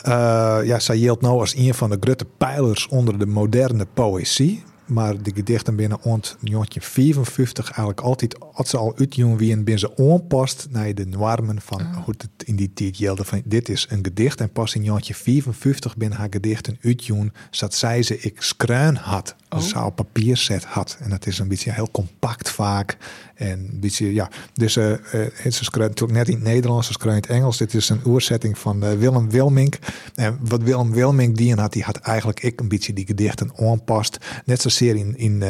[0.07, 4.62] Uh, ja, zij geldt nou als een van de grote pijlers onder de moderne poëzie.
[4.91, 9.78] Maar de gedichten binnen ont 1954 eigenlijk altijd, als ze al uitjongen wie en binnen
[9.78, 12.05] ze aanpast naar de normen van oh.
[12.05, 13.24] hoe het in die tijd gelde.
[13.24, 18.03] Van dit is een gedicht en pas in 1954 binnen haar gedichten uitjongen, zat zij
[18.03, 19.34] ze ik skruin had.
[19.49, 19.59] Oh.
[19.59, 20.97] Dus ze op papier zet had.
[21.01, 22.97] En dat is een beetje heel compact vaak.
[23.41, 24.30] En een beetje, ja.
[24.53, 24.97] Dus uh, uh,
[25.43, 27.59] ze schrijft natuurlijk net in het Nederlands, ze schrijft in het Engels.
[27.59, 29.78] Dit is een oorzetting van uh, Willem Wilmink.
[30.14, 34.18] En wat Willem Wilmink die had, die had eigenlijk ik een beetje die gedichten aanpast.
[34.45, 35.45] Net zozeer in, in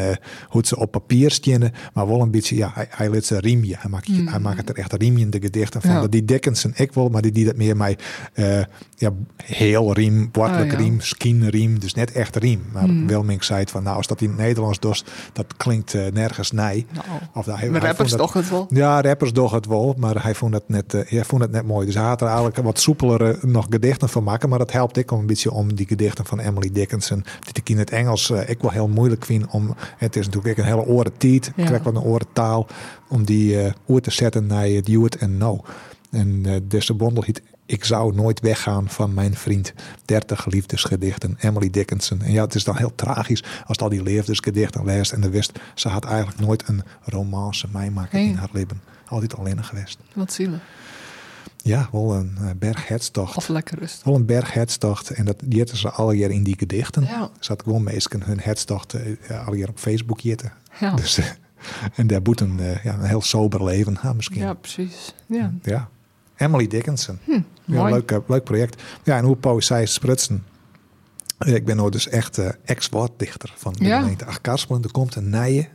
[0.49, 3.74] hoe ze op papier stenen, maar wel een beetje, ja, hij, hij liet ze riemje.
[3.78, 4.26] Hij maakt, mm.
[4.26, 5.91] hij maakt er echt riemje in de gedichten van.
[5.91, 6.07] Ja.
[6.07, 7.99] Die Dickinson ik wel, maar die die dat meer mij
[8.97, 9.12] ja,
[9.45, 10.84] heel riem, wartelijk oh, ja.
[10.84, 11.78] riem, skin riem.
[11.78, 12.62] Dus net echt riem.
[12.72, 13.07] Maar mm.
[13.07, 16.86] Wilmink zei het van, nou, als dat in het Nederlands doet, dat klinkt nergens nee.
[16.93, 17.20] Nou.
[17.34, 18.66] Of hij, rappers toch het wel?
[18.70, 21.66] Ja, rappers toch het wel, maar hij vond het net, uh, hij vond het net
[21.66, 21.87] mooi.
[21.87, 25.11] Dus hij had er eigenlijk wat soepelere nog gedichten van maken, maar dat helpt ik
[25.11, 28.49] om een beetje om die gedichten van Emily Dickinson, die ik in het Engels uh,
[28.49, 31.64] ik wel heel moeilijk vind om, het is natuurlijk een hele oren tiet, ja.
[31.64, 32.66] krijg wat een oren taal,
[33.09, 35.61] om die uh, oor te zetten naar het you en no.
[36.11, 39.73] En uh, deze bondel heet Ik zou nooit weggaan van mijn vriend.
[40.05, 42.23] 30 liefdesgedichten, Emily Dickinson.
[42.23, 45.53] En ja, het is dan heel tragisch als al die liefdesgedichten leest en de wist,
[45.75, 48.29] ze had eigenlijk nooit een romance meemaken nee.
[48.29, 48.81] in haar leven.
[49.07, 49.99] Altijd alleen geweest.
[50.12, 50.61] Wat zielig.
[51.57, 53.37] Ja, wel een uh, berghetstocht.
[53.37, 54.05] Of lekker rustig.
[54.05, 55.11] Wel een berghetstocht.
[55.11, 57.03] En dat jitten ze alle jaar in die gedichten.
[57.03, 57.31] Ja.
[57.41, 60.53] Zat gewoon meestal hun hetstocht uh, alle jaar op Facebook jitten.
[60.81, 60.95] Ja.
[60.95, 61.27] Dus, uh,
[61.95, 64.41] en daar boet een, ja, een heel sober leven ha, misschien.
[64.41, 65.14] Ja, precies.
[65.27, 65.53] Ja.
[65.62, 65.89] ja.
[66.41, 67.18] Emily Dickinson.
[67.25, 67.41] Hm,
[67.73, 68.83] ja, leuk, leuk project.
[69.03, 70.45] Ja, en hoe poëzie sprutsen.
[71.39, 74.01] Ik ben nou dus echt uh, ex-woorddichter van de ja.
[74.01, 74.25] gemeente.
[74.83, 75.68] Er komt een nije.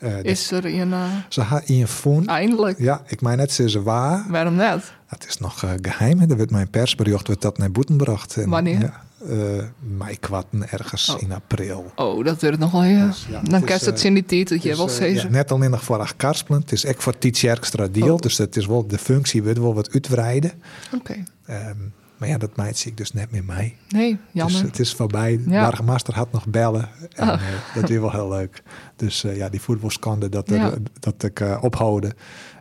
[0.00, 0.88] Uh, is er een...
[0.88, 1.04] Uh...
[1.28, 2.26] Ze had voen.
[2.26, 2.78] Eindelijk.
[2.78, 4.24] Ja, ik meen net, ze ze waar.
[4.28, 4.92] Waarom net?
[5.06, 6.20] Het is nog geheim.
[6.20, 8.36] Er werd mijn persbericht werd dat naar boeten gebracht.
[8.36, 8.80] En, Wanneer?
[8.80, 11.22] Ja, uh, mei-kwatten ergens oh.
[11.22, 11.92] in april.
[11.94, 13.06] Oh, dat wordt nog wel, ja.
[13.06, 15.14] Dus, ja Dan kan het in die titel wel zeggen.
[15.14, 16.60] Ja, net al in voor Achterspelen.
[16.60, 18.14] Het is echt voor Tietje Erkstra deal.
[18.14, 18.20] Oh.
[18.20, 20.52] Dus het is wel, de functie wordt wel wat uitbreiden.
[20.94, 21.24] Oké.
[21.46, 21.68] Okay.
[21.68, 23.76] Um, maar ja, dat meid zie ik dus net meer mij.
[23.88, 24.60] Nee, jammer.
[24.60, 25.40] Dus het is voorbij.
[25.46, 25.72] Ja.
[26.12, 26.88] Had nog bellen.
[27.14, 27.34] En, oh.
[27.34, 28.62] uh, dat is wel heel leuk.
[28.96, 30.74] Dus uh, ja, die voetbalskande dat, ja.
[31.00, 32.12] dat ik uh, ophouden.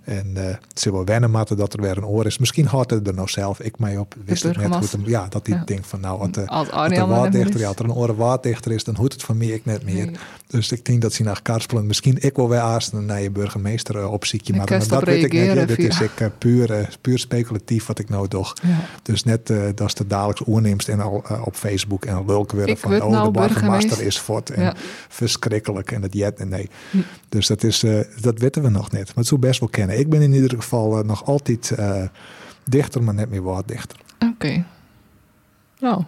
[0.08, 2.38] En uh, het zal wel wennen matten dat er weer een oor is.
[2.38, 4.16] Misschien houdt het er nou zelf ik mij op.
[4.26, 4.96] Wist het net goed.
[5.06, 5.64] Ja, dat hij ja.
[5.66, 8.72] denkt van nou, als, de, als, als er waarddichter, ja, als er een oren waarddichter
[8.72, 10.06] is, dan hoeft het van mij ik net meer.
[10.06, 10.16] Nee.
[10.48, 13.96] Dus ik denk dat ze naar Karspelen misschien ik wel weer aasten naar je burgemeester
[13.96, 14.54] uh, opziekje.
[14.54, 15.56] Maar, maar dat weet ik net.
[15.56, 18.54] Ja, dit is ik uh, puur, puur speculatief wat ik nou toch.
[18.62, 18.80] Ja.
[19.04, 23.02] Dus net dat is de dagelijks oorneemst en al op Facebook en lulken weer van
[23.02, 24.76] oh, nou de burgemeester is fort en
[25.10, 26.70] verschrikkelijk en het jet en nee.
[26.92, 26.98] Hm.
[27.30, 27.84] Dus dat is,
[28.22, 29.06] dat weten we nog net.
[29.06, 29.97] Maar het zou best wel kennen.
[30.00, 32.04] Ik ben in ieder geval eh, nog altijd eh,
[32.64, 34.00] dichter, maar net meer wat dichter.
[34.34, 34.64] Oké.
[35.80, 36.04] Nou,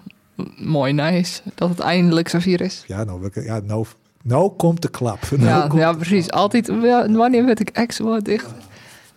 [0.58, 2.84] mooi nice dat het eindelijk zover is.
[2.88, 3.86] Ja, nou, ja, nou,
[4.24, 5.20] nou komt de klap.
[5.32, 6.32] Nou Ja, komt- ja, precies.
[6.32, 6.68] Altijd,
[7.16, 8.54] wanneer werd ik ex wat dichter?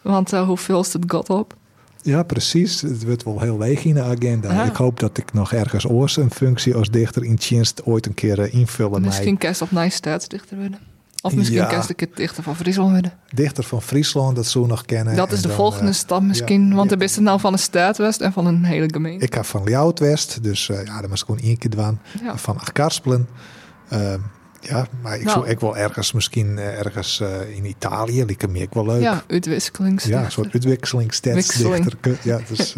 [0.02, 1.54] Want eh, hoeveel is het god op?
[2.02, 2.80] Ja, precies.
[2.80, 4.64] Het wordt wel heel leeg in de agenda.
[4.64, 8.14] Ik hoop dat ik nog ergens oors een functie als dichter in Tjenst ooit een
[8.14, 9.02] keer invullen.
[9.02, 10.78] Misschien kerst op nice staatsdichter worden.
[11.22, 11.84] Of misschien Ja.
[11.88, 13.12] een keer dichter van Friesland worden.
[13.34, 15.16] Dichter van Friesland, dat zo nog kennen.
[15.16, 16.68] Dat is de dan, volgende eh, stap misschien.
[16.68, 16.74] ja.
[16.74, 16.96] want Ja.
[16.96, 19.24] er is het nou van een staatwest en van een hele gemeente.
[19.24, 21.98] Ik heb van Ljout West, dus eh, ja, dat was gewoon één keer doen.
[22.34, 23.28] Van Achkarspelen.
[23.88, 24.18] Ehm,
[24.60, 25.38] ja, maar ik Nou.
[25.38, 27.22] zou ik wel ergens, misschien eh, ergens
[27.54, 29.02] in Italië, lijkt me ook wel leuk.
[29.02, 30.18] ja, uitwisselingsdichter.
[30.20, 31.96] Ja, een soort uitwisselingsstadsdichter.
[32.00, 32.22] Wisseling.
[32.22, 32.76] Ja, dus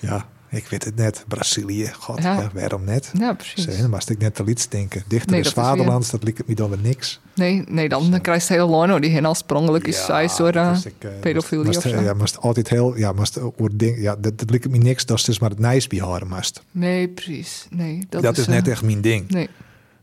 [0.00, 1.24] ja, ik weet het net.
[1.28, 2.34] Brazilië, god, Ja.
[2.34, 2.50] ja.
[2.54, 3.10] waarom net?
[3.18, 3.78] Ja, precies.
[3.78, 5.02] Dan ik net te lieds denken.
[5.08, 7.20] Dichter Nee, is vaderlands, dat lijkt me dan weer niks.
[7.34, 10.64] Nee, nee dan, dan krijgt het hele Lorno die hen oorspronkelijk is zij door dat
[10.66, 12.02] eh, is eh, pedofilie moest- of moest, zo.
[12.02, 13.38] Ja, moest altijd heel, ja, moest
[13.74, 15.06] ding, ja, dat, dat lijkt me niks.
[15.06, 16.62] Dat is dus maar het nice behouden moest.
[16.70, 17.66] Nee, precies.
[17.70, 19.30] Nee, dat, Dat, is, eh, net echt mijn ding.
[19.30, 19.48] Nee,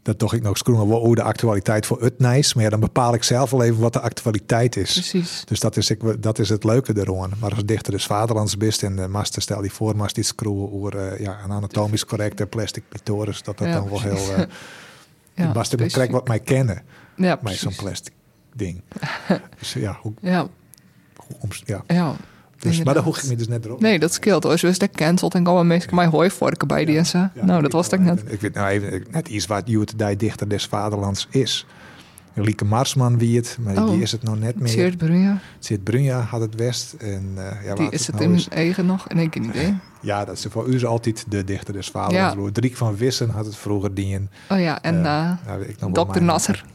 [0.03, 2.51] Dat toch ik nog scroemen wel over de actualiteit voor het nice.
[2.55, 4.91] Maar ja, dan bepaal ik zelf wel even wat de actualiteit is.
[4.93, 5.41] precies.
[5.45, 7.31] Dus dat is, ik, dat is het leuke eraan.
[7.39, 10.71] Maar als dichter des vaderlands best en de master stel je voor, maar iets screwen
[10.73, 14.31] over eh, ja, een anatomisch correcte plastic clitoris, dat dat Ja, dan wel heel.
[14.37, 14.37] Uh,
[15.35, 15.91] Ja, ja, ik specifiek.
[15.93, 16.81] trek wat mij kennen,
[17.15, 17.61] Ja, precies.
[17.61, 18.13] zo'n plastic
[18.55, 18.81] ding.
[19.59, 20.47] dus ja, hoe, Ja,
[21.39, 21.83] hoe ja.
[21.87, 22.15] ja.
[22.63, 23.79] Dus, maar daar hoef ik me dus net erop.
[23.81, 24.45] Nee, dat scheelt.
[24.45, 27.17] Als je is dat cancelt en komen mensen mij hooivorken bij die en zo.
[27.17, 28.23] Ja, nou, dat was wel net.
[28.27, 29.77] Ik weet nou even net iets wat die
[30.17, 31.65] dichter des vaderlands is.
[32.35, 34.67] Lieke Marsman wie het, maar Oh, die is het nog net meer.
[34.69, 36.93] Seert Brunja, Zit Brunja had het West.
[36.99, 39.07] En, eh, ja, die is het nou in is- eigen nog.
[39.07, 39.75] En ik geen idee.
[40.01, 42.35] Ja, dat is voor u is altijd de dichter des vaderlands.
[42.45, 42.51] Ja.
[42.51, 44.29] Driek van Wissen had het vroeger dien.
[44.49, 45.35] Oh ja, en nou,
[45.91, 46.05] Dr.
[46.07, 46.65] mijn- Nasser.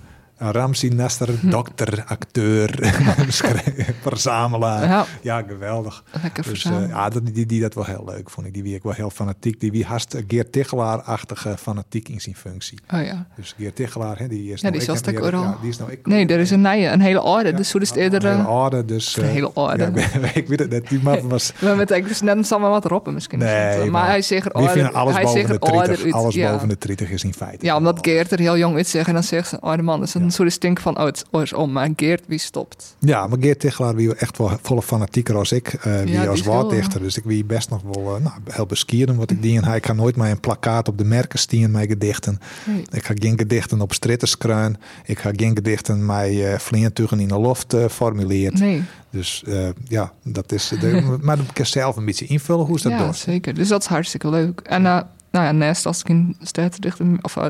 [0.42, 2.70] Uh, Ramsi Nasser, dokter, acteur,
[4.02, 4.88] verzamelaar.
[4.88, 6.04] Ja, Ja, geweldig.
[6.22, 8.54] lekker Dus eh, ja, die, die dat wel heel leuk vond ik.
[8.54, 9.60] Die wie ik wel heel fanatiek.
[9.60, 12.78] Die wie haast Geert Tichelaar-achtige fanatiek in zijn functie.
[12.94, 13.26] Oh ja.
[13.36, 15.00] Dus Geert Tichelaar, hè, die is Ja, nou die ik- is
[15.42, 16.06] ja, die is nou ik.
[16.06, 17.54] Nee, er is een nieuwe, een hele orde.
[17.54, 18.24] Dus hoe is het eerder...
[18.24, 19.16] Een hele eh, orde, dus...
[19.16, 19.90] een eh, hele orde.
[19.94, 20.88] ja, ik, ik weet het net.
[20.88, 21.52] Die man was...
[21.60, 23.38] We hebben het dus net samen wat roppen misschien.
[23.38, 24.68] Nee, maar, maar hij zegt orde.
[24.68, 26.04] vinden alles hij boven de er orde 30.
[26.04, 27.64] uit, Alles boven de 30 is in feite.
[27.66, 30.02] Ja, omdat Geert er heel jong uit zegt en dan zegt ze, oh de man,
[30.02, 32.96] is een soort stink van, oh het is om, maar Geert wie stopt.
[32.98, 35.68] Ja, maar Geert Tichelaar wie echt wel volle fanatieker als ik.
[35.72, 37.00] eh wie die als woorddichter.
[37.00, 39.80] Dus ik wie best nog wel eh, nou, heel beskieren wat ik die en hij
[39.80, 42.40] kan nooit maar een plakkaat op de merken stien mijn gedichten.
[42.64, 42.82] Nee.
[42.90, 44.76] Ik ga geen gedichten op stritterskruin.
[45.04, 48.58] Ik ga geen gedichten met uh, vleentugen in de loft uh, formuleerd.
[48.58, 50.68] Nee, Dus uh, ja, dat is.
[50.80, 53.16] De, maar dan kan je zelf een beetje invullen hoe is dat ja, doet.
[53.16, 53.54] zeker.
[53.54, 54.60] Dus dat is hartstikke leuk.
[54.60, 55.00] En uh,
[55.30, 57.46] nou ja, naast als ik in staatsdichter, of uh,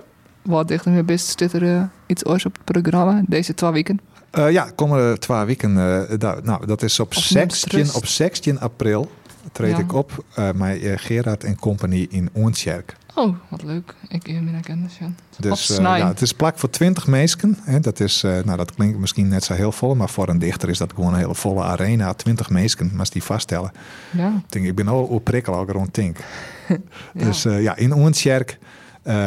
[0.49, 4.01] wat dichter meer best, zit er uh, iets oors op het programma deze twee weken.
[4.39, 5.75] Uh, ja, komende twee weken.
[6.19, 9.11] Da, nou, dat is op 16, op 16 april
[9.53, 9.79] treed ja.
[9.79, 12.97] ik op uh, met Gerard en Company in Oortjerk.
[13.19, 13.95] Oh, wat leuk.
[14.09, 15.11] Ik heb mijn kennis, ja.
[15.39, 17.59] Dus uh, ja, het is plak voor 20 mensen.
[17.61, 17.81] Hè.
[17.81, 20.69] Dat, is, uh, nou, dat klinkt misschien net zo heel vol, maar voor een dichter
[20.69, 22.13] is dat gewoon een hele volle arena.
[22.13, 23.73] 20 mensen, maar die vaststellen.
[24.11, 24.29] Ja.
[24.29, 26.17] Ik, denk, ik ben al op prikkel al rond denk.
[26.69, 26.77] ja.
[27.13, 28.59] Dus uh, ja, in Oortjerk,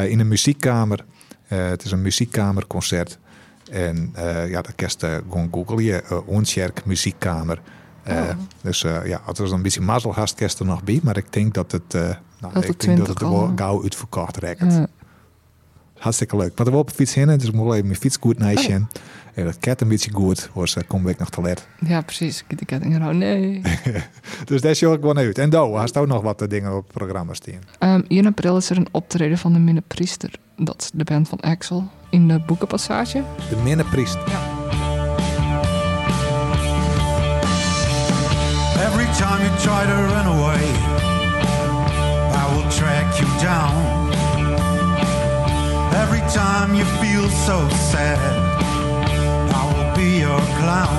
[0.09, 1.05] in een muziekkamer.
[1.49, 3.19] Uh, het is een muziekkamerconcert.
[3.71, 6.23] En uh, ja, dat kerst gewoon googlen je.
[6.85, 7.61] Muziekkamer.
[8.07, 8.29] Oh.
[8.61, 10.13] Dus ja, als er een beetje mazzel
[10.59, 10.99] er nog bij.
[11.03, 13.81] Maar ik denk dat het, nou, dat ik het denk dat het er wel gauw
[13.81, 14.73] uitverkocht rekt.
[14.73, 14.87] Ja.
[15.97, 16.57] Hartstikke leuk.
[16.57, 18.39] Maar er wel op de fiets heen, dus ik moet even mijn fiets goed.
[18.39, 18.99] Oh.
[19.33, 21.67] En dat ket een beetje goed, was uh, kom ik nog te let.
[21.79, 22.43] Ja, precies.
[22.47, 23.61] Ik die ketting er nee.
[24.45, 25.37] dus daar zie ik gewoon uit.
[25.37, 27.93] En Do, hast ook nog wat dingen op het programma staan?
[27.95, 30.31] Um, 1 april is er een optreden van de Minne Priester.
[30.57, 31.87] Dat is de band van Axel.
[32.09, 33.23] In de Boekenpassage.
[33.49, 34.29] De Minne Priester.
[34.29, 34.61] Ja.
[38.87, 40.63] Every time you try to run away,
[42.33, 44.11] I will track you down.
[46.03, 48.60] Every time you feel so sad,
[50.01, 50.97] be your clown.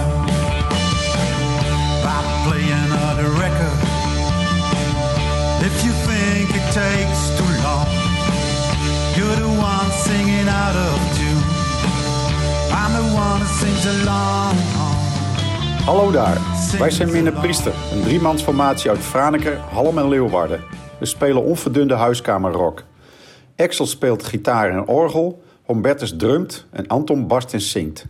[2.17, 3.79] I play another record.
[5.69, 7.89] If you think it takes too long,
[9.17, 11.45] you're the one singing out of tune.
[12.81, 14.55] I'm the one who sings along.
[15.85, 16.39] Hallo daar,
[16.79, 20.61] wij zijn Minne Priester, een driemansformatie uit Franeker, Halm en Leeuwarden.
[20.99, 22.83] We spelen onverdunde huiskamerrock.
[23.57, 28.07] Axel speelt gitaar en orgel, Humbertus drumt en Anton barst en zingt.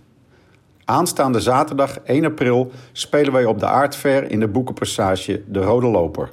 [0.85, 6.31] Aanstaande zaterdag 1 april spelen wij op de Aardver in de boekenpassage De Rode Loper.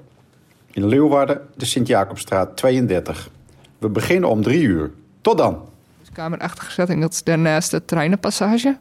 [0.72, 3.30] In Leeuwarden de Sint-Jacobstraat 32.
[3.78, 4.92] We beginnen om 3 uur.
[5.22, 5.68] Tot dan!
[6.14, 8.78] Kamerachtige setting, dat is daarnaast de treinenpassage.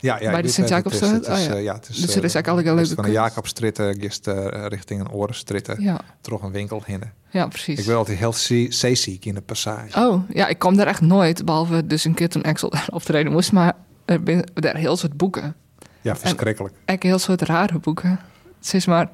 [0.00, 1.28] Ja, ja, Bij de Sint-Jacobstraat?
[1.28, 1.54] Oh, ja.
[1.54, 3.28] eh, ja, het is, Dus er is eigenlijk alle leuke Van de kunst.
[3.28, 3.78] Jacobstraat
[4.26, 5.74] eh, richting een Orenstraat.
[5.78, 6.00] Ja,
[6.42, 7.12] een winkel hinnen.
[7.30, 7.78] ja precies.
[7.80, 9.98] Ik ben altijd heel zee- zeeziek in de passage.
[10.06, 11.44] Oh, ja, ik kwam daar echt nooit.
[11.44, 13.52] Behalve dus een keer toen Axel daar optreden moest.
[13.52, 13.72] Maar
[14.08, 15.54] er zijn daar heel soort boeken.
[16.00, 16.74] Ja, verschrikkelijk.
[16.84, 18.20] Echt heel soort rare boeken.
[18.58, 19.08] Het is maar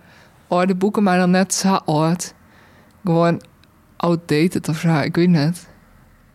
[0.49, 2.35] oude boeken, maar dan net zo oud.
[3.05, 3.43] Gewoon
[3.97, 5.67] outdated of zo, ik weet niet.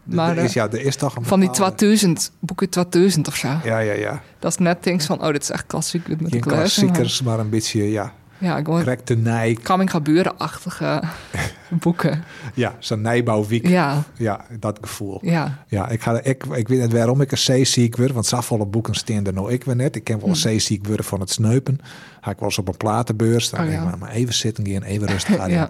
[0.03, 3.28] Maar, er, is, eh, ja, er is toch een Van die bepaalde- 2000, boeken 2000
[3.28, 3.47] of zo.
[3.64, 4.22] Ja, ja, ja.
[4.39, 6.07] Dat is net things van, oh, dit is echt klassiek.
[6.07, 9.58] Moet Geen maar- klassiekers, maar een beetje, ja, Ja, gewoon nij.
[9.64, 11.02] coming gebeuren-achtige
[11.84, 12.24] boeken.
[12.54, 13.68] Ja, zo'n nijbouwwiek.
[13.68, 14.04] Ja.
[14.18, 15.20] Ja, dat gevoel.
[15.22, 15.64] ja.
[15.68, 18.94] Ja, ik, ga, ik, ik weet niet waarom ik een zeeziek word, want zoveel boeken
[18.94, 19.96] staan er nou ik weer net.
[19.96, 20.40] Ik ken wel een Hm.
[20.40, 21.80] zeeziek worden van het sneupen.
[22.22, 23.96] Ga ik wel eens op een platenbeurs, dan Oh, denk ik ja.
[23.96, 25.50] maar, even zitten gaan, even rustig gaan.
[25.52, 25.70] Ja.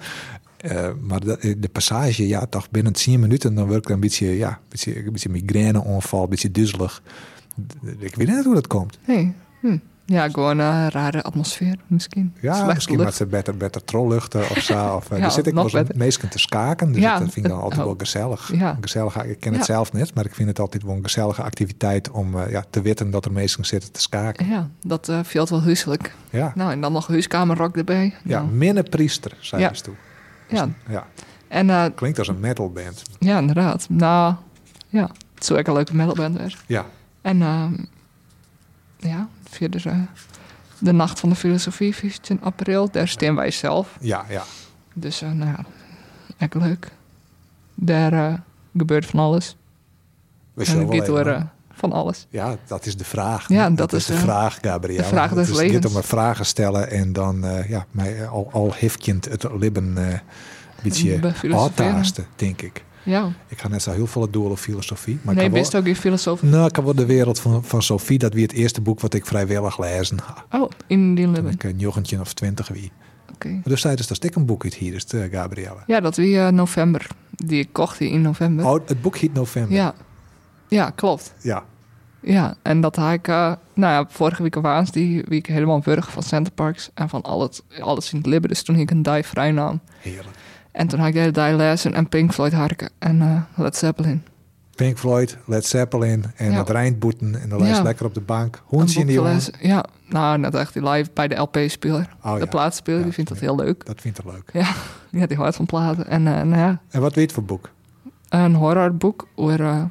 [0.57, 4.38] Eh, maar de, de passage, ja, toch binnen 10 minuten, dan word ik een beetje,
[4.38, 7.01] ja, een beetje, een beetje migraineonval, een beetje duizelig.
[7.99, 8.99] Ik weet niet hoe dat komt.
[9.07, 9.34] Nee.
[9.61, 9.78] Hm.
[10.12, 12.34] Ja, gewoon een rare atmosfeer misschien.
[12.41, 13.16] Ja, Slechte misschien lucht.
[13.16, 14.95] ze beter, beter trolluchten of zo.
[14.95, 17.45] Of, eh, Ja, er zit ik wel eens meestal te skaken, dus Ja, dat vind
[17.45, 17.86] ik dan altijd oh.
[17.86, 18.51] wel gezellig.
[18.53, 18.78] Ja.
[18.82, 19.24] gezellig.
[19.24, 22.39] Ik ken het zelf niet, maar ik vind het altijd wel een gezellige activiteit om
[22.39, 24.47] eh, ja, te weten dat er meesten zitten te skaken.
[24.47, 26.14] Ja, dat uh, viel wel huiselijk.
[26.30, 28.14] Ja, Nou, en dan nog huiskamerrock erbij.
[28.24, 29.70] ja Nou, minnepriester, zei Ja.
[29.74, 29.95] je toe.
[30.47, 30.70] ja.
[30.89, 31.07] Ja,
[31.47, 33.03] En uh, klinkt als een metalband.
[33.20, 33.86] ja, inderdaad.
[33.89, 34.36] Nou,
[34.88, 36.53] ja, het zou echt een leuke metalband zijn.
[36.68, 36.86] Ja,
[37.22, 37.66] En uh,
[38.97, 40.02] ja, via de, uh,
[40.80, 43.97] de Nacht van de Filosofie, 15 april, daar staan wij zelf.
[44.02, 44.43] ja, ja.
[44.93, 45.58] Dus uh, nou
[46.38, 46.91] echt leuk.
[47.76, 48.34] Daar uh,
[48.78, 49.56] gebeurt van alles.
[50.54, 51.47] We en het gaat
[51.80, 52.28] van alles.
[52.30, 53.47] Ja, dat is de vraag.
[53.47, 55.04] Ja, dat is, de eh, vraag, Gabrielle.
[55.04, 55.86] de vraag des het het levens.
[55.86, 59.97] om een vragen stellen en dan, eh, ja, mij al, al heeft kind het libben
[59.97, 60.20] eh, een
[60.84, 62.84] beetje aantaasten, denk ik.
[63.04, 65.20] Ja, Ik ga net zo heel veel door op filosofie.
[65.22, 66.43] Maar nee, ik best wel, ook in filosoof.
[66.43, 68.18] Nou, ik heb wel de wereld van, van Sophie.
[68.18, 70.45] Dat wie het eerste boek wat ik vrijwillig lezen ga.
[70.60, 71.54] Oh, in die Toen Libben.
[71.54, 72.91] ik een jochentje of twintig wie.
[73.34, 73.62] Oké.
[73.64, 75.80] Dus tijdens dat ik een boek uit hier is, uh, Gabrielle.
[75.88, 77.08] Ja, dat wie uh, november.
[77.30, 78.66] Die ik kocht in november.
[78.66, 79.76] Oh, het boek heet November.
[79.76, 79.93] Ja.
[80.68, 81.34] Ja, klopt.
[81.41, 81.64] Ja.
[82.22, 83.36] Ja, en dat had ik, uh,
[83.74, 87.64] nou ja, vorige week was die week helemaal burger van Centerparks en van al het,
[87.80, 88.50] alles in het Libben.
[88.50, 89.80] Dus toen ik een die vrij nam.
[90.00, 90.38] Heerlijk.
[90.80, 93.75] En toen had ik de hele die lezen en Pink Floyd harken en uh, Led
[93.75, 94.23] Zeppelin.
[94.75, 96.57] Pink Floyd, Led Zeppelin en Ja.
[96.57, 97.41] het Rijnboeten.
[97.41, 97.84] En dan lees Ja.
[97.84, 98.61] lekker op de bank.
[98.65, 99.41] Hoentje in die jongen.
[99.61, 102.09] Ja, nou, net echt die live bij de LP-speler.
[102.23, 102.45] Oh, de ja.
[102.45, 103.86] plaatspeler, die vindt dat heel leuk.
[103.86, 104.49] Dat vindt ik leuk.
[104.53, 104.67] Ja,
[105.09, 106.07] ja die houdt van platen.
[106.07, 107.69] En uh, nou ja, En wat weet voor boek?
[108.30, 109.82] een horrorboek over uh,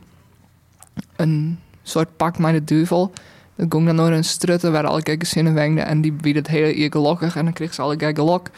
[1.16, 3.12] een soort pak met de duivel.
[3.57, 6.91] Dat ging dan door een strutten waar alle gezinnen wengden en die bieden het hele
[6.91, 8.51] gelukkig en dan kreeg ze alle keer gelok.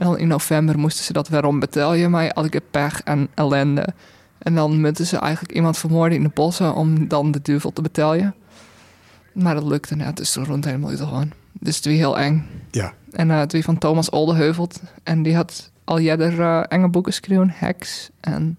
[0.00, 3.86] En dan in november moesten ze dat waarom betalen, maar alle keer pech en ellende.
[4.38, 7.82] En dan moeten ze eigenlijk iemand vermoorden in de bossen om dan de duivel te
[7.82, 8.34] betalen.
[9.32, 11.32] Maar dat lukte net, dus toen rond helemaal uit gewoon.
[11.52, 12.46] Dus het was heel eng.
[12.70, 12.92] Ja.
[13.12, 14.80] En uh, het was van Thomas Oldeheuvelt.
[15.02, 18.58] En die had al jeder uh, enge boeken geschreven, Hex en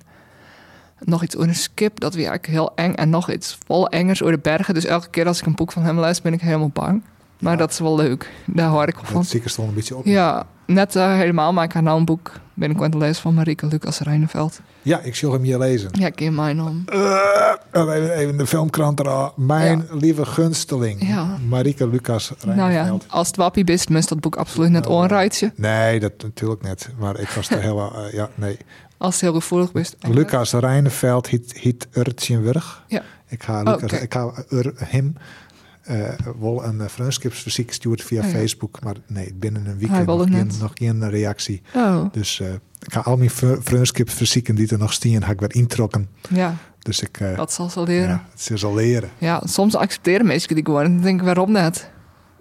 [1.00, 2.00] nog iets over een skip.
[2.00, 2.94] Dat was eigenlijk heel eng.
[2.94, 4.74] En nog iets vol engers over de bergen.
[4.74, 7.04] Dus elke keer als ik een boek van hem lees, ben ik helemaal bang.
[7.40, 7.58] Maar Ja.
[7.58, 8.32] dat is wel leuk.
[8.46, 9.26] Daar hoor ik van.
[9.32, 10.06] Ik er stond een beetje op.
[10.06, 11.54] Ja, net uh, helemaal.
[11.54, 14.60] Maar ik ga nou een boek binnenkort lezen van Marieke Lucas Rijneveld.
[14.82, 15.90] Ja, ik zal hem hier lezen.
[15.92, 16.84] Ja, ik ken mijn naam.
[16.94, 19.32] Uh, even, even de filmkrant eraan.
[19.36, 21.08] Mijn lieve gunsteling.
[21.08, 21.38] Ja.
[21.48, 25.52] Marieke Lucas Nou ja, als het wappie best, moest dat boek absoluut net Nou, onrijtje.
[25.56, 26.90] Nee, dat natuurlijk niet.
[27.00, 27.94] Maar ik was er heel...
[27.96, 28.58] eh, ja, nee.
[28.98, 29.96] Als het heel gevoelig best.
[30.00, 31.88] Lucas Rijneveld hiet, hiet.
[32.88, 33.02] Ja.
[33.28, 33.96] Ik ga, Lucas, oké.
[33.96, 34.32] ik ga
[34.76, 35.16] hem
[35.90, 36.10] uh,
[36.40, 38.32] wel een uh, vriendschapsverzoek gestuurd via Oh ja.
[38.38, 38.84] Facebook.
[38.84, 41.62] Maar nee, binnen een weekend wilde nog geen, nog geen reactie.
[41.76, 42.48] Oh, Dus uh,
[42.80, 43.30] ik ga al mijn
[43.62, 46.08] vriendschapsverzoeken die er nog staan, ga ik weer introkken.
[46.30, 47.20] ja, Dus ik...
[47.20, 48.10] uh, dat zal ze leren.
[48.10, 49.10] ja, het is al leren.
[49.18, 50.84] Ja, soms accepteren mensen die gewoon.
[50.84, 51.90] En dan denk ik, waarom net?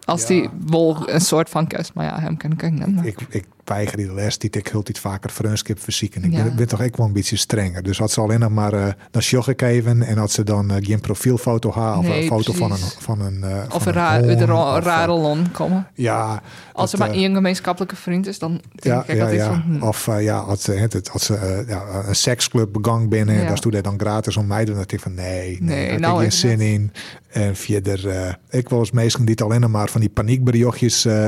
[0.05, 0.27] Als Ja.
[0.29, 1.95] die wel een soort van kerst.
[1.95, 3.05] Maar ja, hem ken ik niet.
[3.07, 6.25] Ik, ik weiger die les, die ik hult iets vaker vriendschap verzieken.
[6.25, 6.43] Ik Ja.
[6.43, 7.83] ben, ben toch ook wel een beetje strenger.
[7.83, 10.71] Dus had ze alleen nog maar uh, dan sjog ik even en had ze dan
[10.71, 13.97] uh, geen profielfoto haar of Nee, een foto van een van een uh, of van
[13.97, 15.87] een een of, uh, rare lon komen.
[15.95, 16.43] Ja,
[16.73, 19.41] Als er dat, maar uh, één gemeenschappelijke vriend is, dan denk ja, ik ja, altijd
[19.41, 19.47] ja.
[19.47, 19.63] van...
[19.79, 19.83] hm.
[19.83, 23.75] Of ja, als ze, het, als ze ja, een seksclub begang binnen en daar stond
[23.75, 24.65] hij dan gratis om mij.
[24.65, 26.93] Dan dacht ik van nee, nee, Nee, daar nou heb ik geen zin in.
[27.31, 31.27] En verder, ik was meestal niet alleen maar van die paniekberichtjes uh,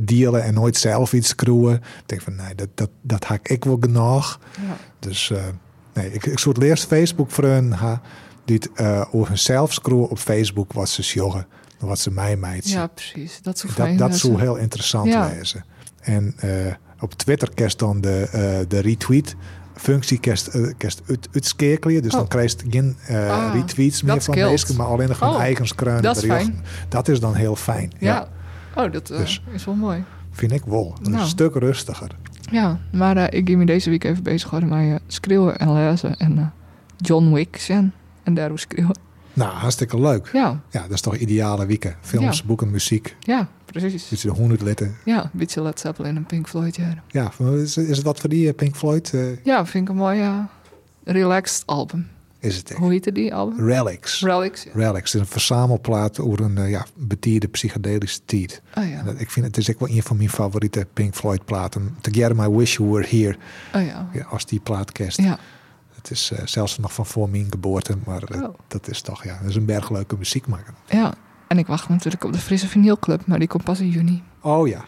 [0.00, 1.75] dealen en nooit zelf iets screwen.
[1.76, 4.38] Ik denk van nee, dat, dat, dat haak ik wel genoeg.
[4.66, 4.76] Ja.
[4.98, 5.38] Dus uh,
[5.94, 8.00] nee, ik, ik soort eerst Facebook vrienden ha,
[8.44, 11.46] die het uh, over zelf screwen op Facebook wat ze sjoggen.
[11.78, 13.42] Wat ze mij meid ja, precies.
[13.42, 15.28] Dat is zo dat, dat zou zo- heel interessant Ja.
[15.28, 15.64] lezen.
[16.00, 16.50] En uh,
[17.00, 19.34] op Twitter kerst dan de, uh, de retweet
[19.74, 21.28] functie kerst, eh, kerst uit.
[21.32, 22.18] Dus Oh.
[22.18, 25.66] dan krijg je geen Ah, retweets meer van mensen, maar alleen nog hun Oh, eigen
[25.66, 26.48] skreun dat is.
[26.88, 27.92] Dat is dan heel fijn.
[27.98, 28.28] Ja.
[28.76, 29.42] Oh, dat Dus.
[29.52, 30.04] is wel mooi.
[30.36, 30.94] Vind ik wel.
[31.02, 31.26] Een Nou.
[31.26, 32.10] stuk rustiger.
[32.50, 35.72] Ja, maar eh, ik ging me deze week even bezig houden met eh, schreeuwen en
[35.72, 36.16] lezen.
[36.16, 36.46] En eh,
[36.96, 37.92] John Wick zijn.
[38.22, 38.98] En daarom schreeuwen.
[39.32, 40.30] Nou, hartstikke leuk.
[40.32, 41.96] Ja, Ja, dat is toch ideale weeken.
[42.00, 42.44] Films, Ja.
[42.46, 43.16] boeken, muziek.
[43.20, 44.10] ja, precies.
[44.12, 44.94] Is de honderd litten.
[45.04, 46.76] Ja, een beetje Led Zeppelin en Pink Floyd.
[46.76, 49.14] Ja, Ja, is, is het wat voor die Pink Floyd?
[49.44, 50.22] ja vind ik een mooi
[51.04, 52.08] relaxed album.
[52.46, 52.78] Is het echt?
[52.78, 53.66] Hoe heette die album?
[53.68, 54.20] Relics.
[54.22, 54.62] Relics.
[54.62, 54.70] Ja.
[54.74, 55.12] Relics.
[55.12, 58.62] Het is een verzamelplaat over een eh, ja, betierde psychedelische tijd.
[58.74, 59.02] Oh ja.
[59.02, 61.96] Dat- ik vind het is ook wel een van mijn favoriete Pink Floyd platen.
[62.00, 63.36] Together I Wish You Were Here.
[63.74, 64.08] Oh ja.
[64.12, 65.20] Ja, als die plaat kerst.
[65.20, 65.38] Ja.
[65.94, 67.96] Het is eh, zelfs nog van voor mijn geboorte.
[68.04, 68.54] Maar eh, Oh.
[68.68, 70.74] dat is toch ja, dat is een berg leuke muziek maken.
[70.88, 71.14] ja.
[71.48, 74.22] En ik wacht natuurlijk op de Frisse Vinylclub, maar die komt pas in juni.
[74.42, 74.84] Oh ja.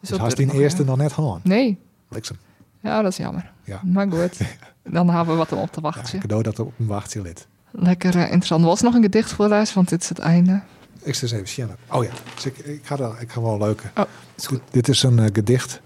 [0.00, 1.40] Dus Dus had die nog, eerste nog net gewoon.
[1.42, 1.78] Nee.
[2.08, 2.36] Bliksem.
[2.82, 3.52] Ja, dat is jammer.
[3.64, 3.80] Ja.
[3.84, 4.40] Maar goed.
[4.84, 6.14] Dan hebben we wat om op te Ja, wachten.
[6.14, 7.46] een cadeau dat op een wachtje lid.
[7.70, 8.60] Lekker eh, interessant.
[8.62, 10.62] Er was nog een gedicht voorlezen, want dit is het einde.
[11.02, 11.76] Ik zit eens even scannen.
[11.90, 13.82] Oh ja, dus ik, ik, ga, er, ik ga wel leuke.
[13.96, 14.04] Oh,
[14.36, 14.60] is goed.
[14.64, 15.80] Dit, dit is een eh, gedicht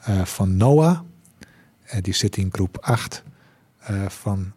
[0.00, 0.98] eh, van Noah.
[2.00, 3.22] Die zit in groep 8
[3.78, 4.52] eh, van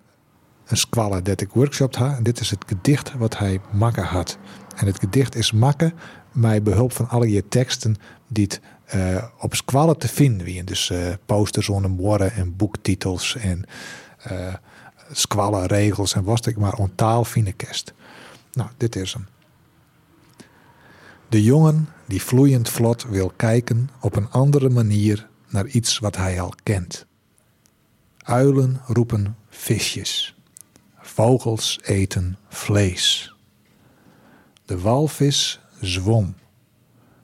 [0.67, 2.17] een squalle dat ik workshop had.
[2.17, 4.37] En dit is het gedicht wat hij makken had.
[4.75, 5.93] En het gedicht is makken
[6.31, 7.95] met behulp van alle je teksten
[8.27, 8.61] die het
[8.93, 13.65] eh, op squallen te vinden wie Dus eh, posters onder woorden en boektitels en
[14.17, 14.53] eh
[15.11, 17.25] squallen regels en was ik maar ontaal.
[18.51, 19.27] Nou, dit is hem.
[21.29, 26.41] De jongen die vloeiend vlot wil kijken op een andere manier naar iets wat hij
[26.41, 27.05] al kent.
[28.17, 30.35] Uilen roepen visjes.
[30.97, 33.35] Vogels eten vlees.
[34.65, 36.35] De walvis zwom.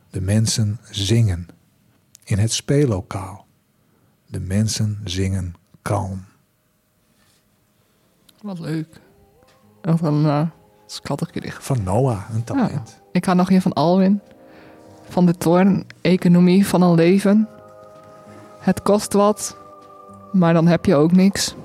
[0.10, 1.48] De mensen zingen.
[2.30, 3.46] In het speellokaal.
[4.26, 6.26] De mensen zingen kalm.
[8.42, 9.00] Wat leuk.
[9.82, 10.42] Wat een uh,
[10.86, 11.64] schattig gedicht.
[11.64, 13.02] Van Noah, een talent.
[13.12, 14.22] Ik had nog een van Alwin.
[15.04, 17.50] Van de toorn, economie van een leven.
[18.60, 19.58] Het kost wat,
[20.32, 21.56] maar dan heb je ook niks.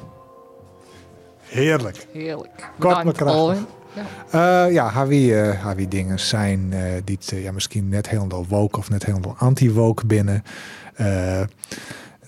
[1.41, 2.07] Heerlijk.
[2.13, 2.71] Heerlijk.
[2.79, 3.41] Kort maar krachtig.
[3.41, 3.67] Alwin.
[4.31, 8.47] Eh, ja, Hawie, eh Hawie dingen zijn eh, die het, eh, ja, misschien net helemaal
[8.49, 10.43] woke of net helemaal anti-woke binnen.
[10.95, 11.41] Eh,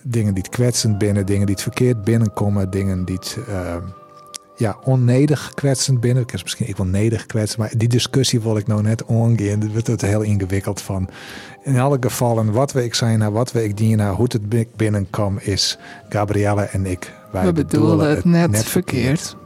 [0.02, 3.76] dingen die het kwetsend binnen, dingen die het verkeerd binnenkomen, dingen die het eh,
[4.56, 6.22] ja, onnedig kwetsend binnen.
[6.22, 9.60] Ik is misschien ik wel nedig kwetsen, maar die discussie wil ik nou net ongaan.
[9.60, 11.08] Dat wordt het heel ingewikkeld van.
[11.62, 14.76] In alle gevallen, wat we ik zijn, naar wat we ik dienen, naar hoe het
[14.76, 17.12] binnenkomt, is Gabrielle en ik.
[17.32, 19.36] Wij We bedoelen het net verkeerd.